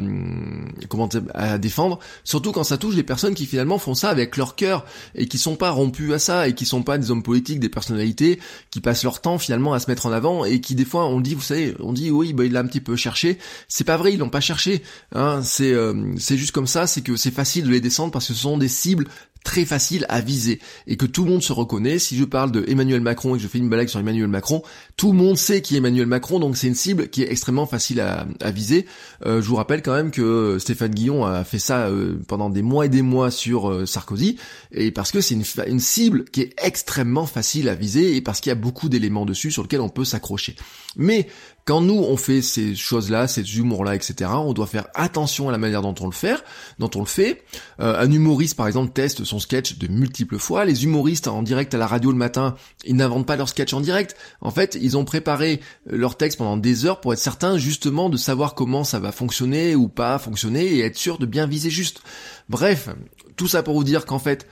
comment 0.88 1.08
à 1.34 1.58
défendre, 1.58 1.98
surtout 2.24 2.52
quand 2.52 2.64
ça 2.64 2.78
touche 2.78 2.94
des 2.94 3.02
personnes 3.02 3.34
qui 3.34 3.44
finalement 3.44 3.78
font 3.78 3.94
ça 3.94 4.08
avec 4.08 4.36
leur 4.36 4.56
cœur 4.56 4.86
et 5.14 5.26
qui 5.26 5.36
sont 5.36 5.56
pas 5.56 5.70
rompus 5.70 6.12
à 6.12 6.18
ça 6.18 6.48
et 6.48 6.54
qui 6.54 6.64
sont 6.64 6.82
pas 6.82 6.96
des 6.96 7.10
hommes 7.10 7.22
politiques, 7.22 7.60
des 7.60 7.68
personnalités 7.68 8.38
qui 8.70 8.80
passent 8.80 9.04
leur 9.04 9.20
temps 9.20 9.36
finalement 9.36 9.74
à 9.74 9.80
se 9.80 9.90
mettre 9.90 10.06
en 10.06 10.12
avant 10.12 10.44
et 10.44 10.60
qui 10.60 10.74
des 10.74 10.84
fois 10.84 11.06
on 11.06 11.20
dit 11.20 11.34
vous 11.34 11.42
savez, 11.42 11.74
on 11.80 11.92
dit 11.92 12.10
oui, 12.10 12.32
bah 12.32 12.44
il 12.44 12.52
l'a 12.52 12.60
un 12.60 12.66
petit 12.66 12.80
peu 12.80 12.96
cherché, 12.96 13.38
c'est 13.68 13.84
pas 13.84 13.96
vrai, 13.96 14.11
ils 14.12 14.18
l'ont 14.18 14.28
pas 14.28 14.40
cherché, 14.40 14.82
hein, 15.14 15.42
c'est 15.42 15.72
euh, 15.72 16.14
c'est 16.18 16.36
juste 16.36 16.52
comme 16.52 16.66
ça, 16.66 16.86
c'est 16.86 17.02
que 17.02 17.16
c'est 17.16 17.30
facile 17.30 17.64
de 17.64 17.70
les 17.70 17.80
descendre 17.80 18.12
parce 18.12 18.28
que 18.28 18.34
ce 18.34 18.40
sont 18.40 18.58
des 18.58 18.68
cibles 18.68 19.06
très 19.44 19.64
facile 19.64 20.06
à 20.08 20.20
viser 20.20 20.60
et 20.86 20.96
que 20.96 21.06
tout 21.06 21.24
le 21.24 21.30
monde 21.30 21.42
se 21.42 21.52
reconnaît. 21.52 21.98
Si 21.98 22.16
je 22.16 22.24
parle 22.24 22.52
de 22.52 22.64
Emmanuel 22.68 23.00
Macron 23.00 23.34
et 23.34 23.38
que 23.38 23.42
je 23.42 23.48
fais 23.48 23.58
une 23.58 23.68
blague 23.68 23.88
sur 23.88 23.98
Emmanuel 23.98 24.28
Macron, 24.28 24.62
tout 24.96 25.10
le 25.12 25.18
monde 25.18 25.36
sait 25.36 25.62
qui 25.62 25.74
est 25.74 25.78
Emmanuel 25.78 26.06
Macron, 26.06 26.38
donc 26.38 26.56
c'est 26.56 26.68
une 26.68 26.76
cible 26.76 27.08
qui 27.08 27.22
est 27.22 27.30
extrêmement 27.30 27.66
facile 27.66 28.00
à, 28.00 28.24
viser. 28.50 28.86
Euh, 29.26 29.42
je 29.42 29.48
vous 29.48 29.56
rappelle 29.56 29.82
quand 29.82 29.94
même 29.94 30.10
que 30.10 30.58
Stéphane 30.60 30.94
Guillon 30.94 31.24
a 31.24 31.42
fait 31.42 31.58
ça 31.58 31.88
euh, 31.88 32.20
pendant 32.28 32.50
des 32.50 32.62
mois 32.62 32.86
et 32.86 32.88
des 32.88 33.02
mois 33.02 33.30
sur 33.30 33.86
Sarkozy, 33.88 34.36
et 34.70 34.92
parce 34.92 35.10
que 35.10 35.20
c'est 35.20 35.34
une, 35.34 35.44
une 35.66 35.80
cible 35.80 36.24
qui 36.24 36.42
est 36.42 36.54
extrêmement 36.62 37.26
facile 37.26 37.68
à 37.68 37.74
viser 37.74 38.16
et 38.16 38.20
parce 38.20 38.40
qu'il 38.40 38.50
y 38.50 38.52
a 38.52 38.56
beaucoup 38.56 38.88
d'éléments 38.88 39.26
dessus 39.26 39.50
sur 39.50 39.62
lesquels 39.62 39.80
on 39.80 39.88
peut 39.88 40.04
s'accrocher. 40.04 40.54
Mais 40.96 41.26
quand 41.64 41.80
nous 41.80 41.94
on 41.98 42.16
fait 42.16 42.42
ces 42.42 42.74
choses-là, 42.74 43.28
ces 43.28 43.58
humours-là, 43.58 43.94
etc., 43.94 44.30
on 44.34 44.52
doit 44.52 44.66
faire 44.66 44.88
attention 44.94 45.48
à 45.48 45.52
la 45.52 45.58
manière 45.58 45.82
dont 45.82 45.94
on 46.00 46.06
le 46.06 46.12
fait, 46.12 46.42
dont 46.78 46.90
on 46.94 47.00
le 47.00 47.06
fait. 47.06 47.44
un 47.78 48.10
humoriste 48.10 48.56
par 48.56 48.66
exemple 48.66 48.92
teste 48.92 49.24
son 49.24 49.38
sketch 49.38 49.78
de 49.78 49.88
multiples 49.88 50.38
fois. 50.38 50.64
Les 50.64 50.84
humoristes 50.84 51.28
en 51.28 51.42
direct 51.42 51.74
à 51.74 51.78
la 51.78 51.86
radio 51.86 52.10
le 52.10 52.18
matin, 52.18 52.56
ils 52.84 52.96
n'inventent 52.96 53.26
pas 53.26 53.36
leur 53.36 53.48
sketch 53.48 53.72
en 53.72 53.80
direct. 53.80 54.16
En 54.40 54.50
fait, 54.50 54.76
ils 54.80 54.96
ont 54.96 55.04
préparé 55.04 55.60
leur 55.86 56.16
texte 56.16 56.38
pendant 56.38 56.56
des 56.56 56.84
heures 56.86 57.00
pour 57.00 57.12
être 57.12 57.18
certains 57.18 57.58
justement 57.58 58.08
de 58.08 58.16
savoir 58.16 58.54
comment 58.54 58.84
ça 58.84 58.98
va 58.98 59.12
fonctionner 59.12 59.74
ou 59.74 59.88
pas 59.88 60.18
fonctionner 60.18 60.64
et 60.64 60.80
être 60.80 60.96
sûr 60.96 61.18
de 61.18 61.26
bien 61.26 61.46
viser 61.46 61.70
juste. 61.70 62.02
Bref, 62.48 62.88
tout 63.36 63.48
ça 63.48 63.62
pour 63.62 63.74
vous 63.74 63.84
dire 63.84 64.04
qu'en 64.04 64.18
fait, 64.18 64.46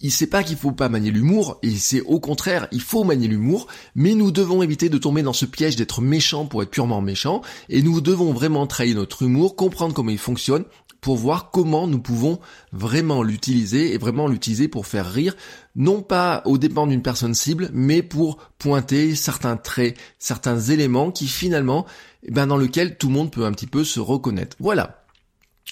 il 0.00 0.10
sait 0.10 0.26
pas 0.26 0.42
qu'il 0.42 0.56
faut 0.56 0.72
pas 0.72 0.88
manier 0.88 1.10
l'humour, 1.10 1.58
et 1.62 1.70
c'est 1.76 2.00
au 2.02 2.20
contraire, 2.20 2.68
il 2.72 2.80
faut 2.80 3.04
manier 3.04 3.28
l'humour, 3.28 3.66
mais 3.94 4.14
nous 4.14 4.30
devons 4.30 4.62
éviter 4.62 4.88
de 4.88 4.98
tomber 4.98 5.22
dans 5.22 5.32
ce 5.32 5.46
piège 5.46 5.76
d'être 5.76 6.00
méchant 6.00 6.46
pour 6.46 6.62
être 6.62 6.70
purement 6.70 7.00
méchant, 7.00 7.42
et 7.68 7.82
nous 7.82 8.00
devons 8.00 8.32
vraiment 8.32 8.66
trahir 8.66 8.96
notre 8.96 9.22
humour, 9.22 9.56
comprendre 9.56 9.94
comment 9.94 10.10
il 10.10 10.18
fonctionne, 10.18 10.64
pour 11.00 11.16
voir 11.16 11.50
comment 11.50 11.86
nous 11.86 11.98
pouvons 11.98 12.40
vraiment 12.72 13.22
l'utiliser 13.22 13.94
et 13.94 13.98
vraiment 13.98 14.28
l'utiliser 14.28 14.68
pour 14.68 14.86
faire 14.86 15.10
rire, 15.10 15.34
non 15.76 16.02
pas 16.02 16.42
au 16.44 16.58
dépend 16.58 16.86
d'une 16.86 17.02
personne 17.02 17.34
cible, 17.34 17.70
mais 17.72 18.02
pour 18.02 18.38
pointer 18.58 19.14
certains 19.14 19.56
traits, 19.56 19.96
certains 20.18 20.60
éléments 20.60 21.10
qui 21.10 21.26
finalement, 21.26 21.86
eh 22.22 22.30
ben 22.30 22.46
dans 22.46 22.56
lequel 22.56 22.98
tout 22.98 23.08
le 23.08 23.14
monde 23.14 23.30
peut 23.30 23.46
un 23.46 23.52
petit 23.52 23.66
peu 23.66 23.84
se 23.84 24.00
reconnaître. 24.00 24.56
Voilà. 24.60 24.99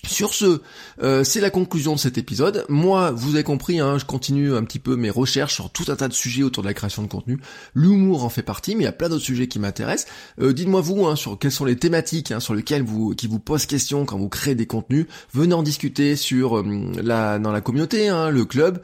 Sur 0.06 0.32
ce, 0.32 0.60
euh, 1.02 1.24
c'est 1.24 1.40
la 1.40 1.50
conclusion 1.50 1.94
de 1.94 1.98
cet 1.98 2.18
épisode. 2.18 2.64
Moi, 2.68 3.10
vous 3.10 3.34
avez 3.34 3.42
compris, 3.42 3.80
hein, 3.80 3.98
je 3.98 4.04
continue 4.04 4.54
un 4.54 4.62
petit 4.62 4.78
peu 4.78 4.94
mes 4.94 5.10
recherches 5.10 5.54
sur 5.54 5.70
tout 5.70 5.84
un 5.88 5.96
tas 5.96 6.06
de 6.06 6.12
sujets 6.12 6.44
autour 6.44 6.62
de 6.62 6.68
la 6.68 6.74
création 6.74 7.02
de 7.02 7.08
contenu. 7.08 7.38
L'humour 7.74 8.24
en 8.24 8.28
fait 8.28 8.42
partie, 8.42 8.76
mais 8.76 8.82
il 8.82 8.86
y 8.86 8.88
a 8.88 8.92
plein 8.92 9.08
d'autres 9.08 9.24
sujets 9.24 9.48
qui 9.48 9.58
m'intéressent. 9.58 10.10
Euh, 10.40 10.52
dites-moi 10.52 10.80
vous, 10.82 11.06
hein, 11.06 11.16
sur 11.16 11.36
quelles 11.38 11.52
sont 11.52 11.64
les 11.64 11.76
thématiques 11.76 12.30
hein, 12.30 12.38
sur 12.38 12.54
lesquelles 12.54 12.84
vous 12.84 13.14
qui 13.14 13.26
vous 13.26 13.40
posent 13.40 13.66
question 13.66 14.04
quand 14.04 14.18
vous 14.18 14.28
créez 14.28 14.54
des 14.54 14.66
contenus. 14.66 15.06
Venez 15.34 15.54
en 15.54 15.64
discuter 15.64 16.14
sur 16.14 16.58
euh, 16.58 16.64
la 17.02 17.40
dans 17.40 17.52
la 17.52 17.60
communauté, 17.60 18.08
hein, 18.08 18.30
le 18.30 18.44
club, 18.44 18.80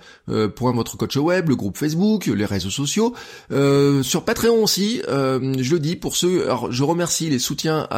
pour 0.56 0.73
votre 0.73 0.97
coach 0.97 1.16
web, 1.16 1.49
le 1.49 1.56
groupe 1.56 1.76
Facebook, 1.76 2.26
les 2.26 2.44
réseaux 2.44 2.71
sociaux, 2.71 3.14
sur 3.50 4.25
Patreon 4.25 4.62
aussi. 4.62 5.00
je 5.06 5.73
le 5.73 5.78
dis 5.78 5.97
pour 5.97 6.16
ceux. 6.16 6.44
Alors, 6.44 6.73
je 6.73 6.83
remercie 6.83 7.30
les 7.30 7.38
soutiens 7.38 7.88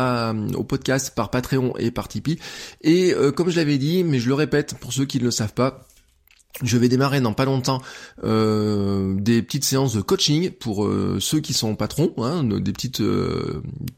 au 0.54 0.64
podcast 0.64 1.12
par 1.14 1.30
Patreon 1.30 1.74
et 1.78 1.90
par 1.90 2.08
Tipeee 2.08 2.38
et 3.06 3.14
euh, 3.14 3.32
comme 3.32 3.50
je 3.50 3.56
l'avais 3.56 3.78
dit, 3.78 4.04
mais 4.04 4.18
je 4.18 4.28
le 4.28 4.34
répète 4.34 4.74
pour 4.74 4.92
ceux 4.92 5.04
qui 5.04 5.18
ne 5.18 5.24
le 5.24 5.30
savent 5.30 5.54
pas, 5.54 5.86
je 6.62 6.78
vais 6.78 6.88
démarrer 6.88 7.20
dans 7.20 7.34
pas 7.34 7.44
longtemps 7.44 7.82
euh, 8.24 9.14
des 9.18 9.42
petites 9.42 9.64
séances 9.64 9.94
de 9.94 10.00
coaching 10.00 10.50
pour 10.50 10.86
euh, 10.86 11.18
ceux 11.20 11.40
qui 11.40 11.52
sont 11.52 11.76
patrons, 11.76 12.14
hein, 12.18 12.44
des 12.44 12.72
petites 12.72 13.02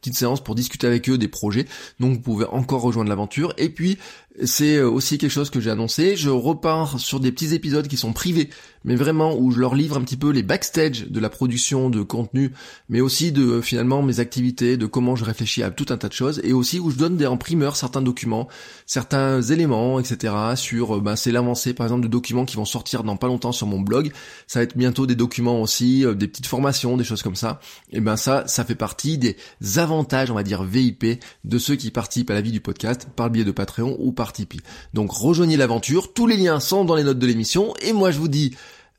petites 0.01 0.17
séances 0.17 0.43
pour 0.43 0.57
discuter 0.57 0.87
avec 0.87 1.09
eux 1.09 1.19
des 1.19 1.29
projets. 1.29 1.67
Donc 2.01 2.15
vous 2.15 2.21
pouvez 2.21 2.47
encore 2.47 2.83
rejoindre 2.83 3.11
l'aventure. 3.11 3.55
Et 3.59 3.69
puis 3.69 3.99
c'est 4.45 4.81
aussi 4.81 5.19
quelque 5.19 5.31
chose 5.31 5.51
que 5.51 5.61
j'ai 5.61 5.71
annoncé. 5.71 6.17
Je 6.17 6.31
repars 6.31 6.99
sur 7.01 7.21
des 7.21 7.33
petits 7.33 7.55
épisodes 7.55 7.89
qui 7.89 7.97
sont 7.97 8.13
privés 8.13 8.51
mais 8.85 8.97
vraiment 8.97 9.37
où 9.37 9.51
je 9.51 9.61
leur 9.61 9.75
livre 9.75 9.97
un 9.97 10.01
petit 10.03 10.17
peu 10.17 10.31
les 10.31 10.43
backstage 10.43 11.07
de 11.09 11.21
la 11.21 11.29
production 11.29 11.91
de 11.91 12.03
contenu, 12.03 12.53
mais 12.89 13.01
aussi 13.01 13.33
de 13.33 13.61
finalement 13.61 14.03
mes 14.03 14.21
activités, 14.21 14.77
de 14.77 14.87
comment 14.87 15.17
je 15.17 15.25
réfléchis 15.25 15.63
à 15.63 15.71
tout 15.71 15.87
un 15.91 15.97
tas 15.97 16.09
de 16.09 16.13
choses, 16.13 16.41
et 16.45 16.53
aussi 16.53 16.79
où 16.79 16.91
je 16.91 16.97
donne 16.97 17.17
des 17.17 17.27
en 17.27 17.37
primeur 17.37 17.77
certains 17.77 18.03
documents, 18.03 18.49
certains 18.87 19.43
éléments, 19.43 20.01
etc. 20.01 20.35
sur, 20.57 21.01
ben, 21.01 21.17
c'est 21.17 21.33
l'avancée 21.33 21.75
par 21.75 21.87
exemple 21.87 22.03
de 22.03 22.09
documents 22.09 22.45
qui 22.45 22.57
vont 22.57 22.65
sortir 22.65 23.05
dans 23.05 23.17
pas 23.17 23.27
longtemps 23.27 23.53
sur 23.53 23.67
mon 23.67 23.81
blog. 23.81 24.13
Ça 24.47 24.61
va 24.61 24.63
être 24.63 24.77
bientôt 24.77 25.07
des 25.07 25.17
documents 25.17 25.61
aussi, 25.61 26.05
euh, 26.05 26.15
des 26.15 26.29
petites 26.29 26.47
formations, 26.47 26.97
des 26.97 27.05
choses 27.05 27.23
comme 27.23 27.37
ça. 27.37 27.61
Et 27.91 28.01
ben 28.01 28.17
ça, 28.17 28.47
ça 28.47 28.65
fait 28.65 28.75
partie 28.75 29.19
des 29.19 29.37
avantages, 29.77 30.31
on 30.31 30.35
va 30.35 30.43
dire 30.43 30.63
VIP, 30.63 31.21
de 31.45 31.59
ceux 31.59 31.77
qui 31.77 31.91
participent 31.91 32.31
à 32.31 32.35
la 32.35 32.41
vie 32.41 32.53
du 32.53 32.61
podcast 32.61 33.09
par 33.15 33.27
le 33.27 33.33
biais 33.33 33.45
de 33.45 33.51
Patreon 33.51 33.97
ou 33.99 34.13
Tipeee. 34.33 34.61
Donc 34.95 35.13
rejoignez 35.13 35.57
l'aventure, 35.57 36.13
tous 36.13 36.27
les 36.27 36.37
liens 36.37 36.61
sont 36.61 36.85
dans 36.85 36.95
les 36.95 37.05
notes 37.05 37.19
de 37.19 37.27
l'émission, 37.27 37.75
et 37.83 37.93
moi 37.93 38.11
je 38.11 38.19
vous 38.19 38.29
dis 38.29 38.55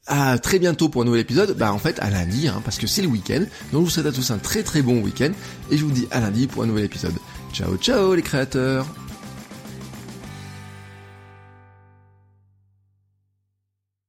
à 0.08 0.38
très 0.40 0.60
bientôt 0.60 0.90
pour 0.90 1.04
un 1.04 1.06
nouvel 1.06 1.22
épisode. 1.22 1.56
Bah 1.58 1.72
en 1.72 1.78
fait 1.78 2.00
à 2.00 2.10
lundi, 2.10 2.48
hein, 2.48 2.62
parce 2.66 2.78
que 2.78 2.88
c'est 2.88 3.02
le 3.02 3.08
week-end. 3.08 3.44
Donc 3.72 3.82
je 3.82 3.86
vous 3.86 3.90
souhaite 3.90 4.08
à 4.08 4.12
tous 4.12 4.32
un 4.32 4.38
très 4.38 4.64
très 4.64 4.82
bon 4.82 5.02
week-end. 5.02 5.32
Et 5.72 5.78
je 5.78 5.86
vous 5.86 5.92
dis 5.92 6.08
à 6.12 6.20
lundi 6.20 6.48
pour 6.48 6.64
un 6.64 6.66
nouvel 6.66 6.86
épisode. 6.86 7.14
Ciao 7.54 7.78
ciao 7.78 8.14
les 8.16 8.22
créateurs 8.22 8.86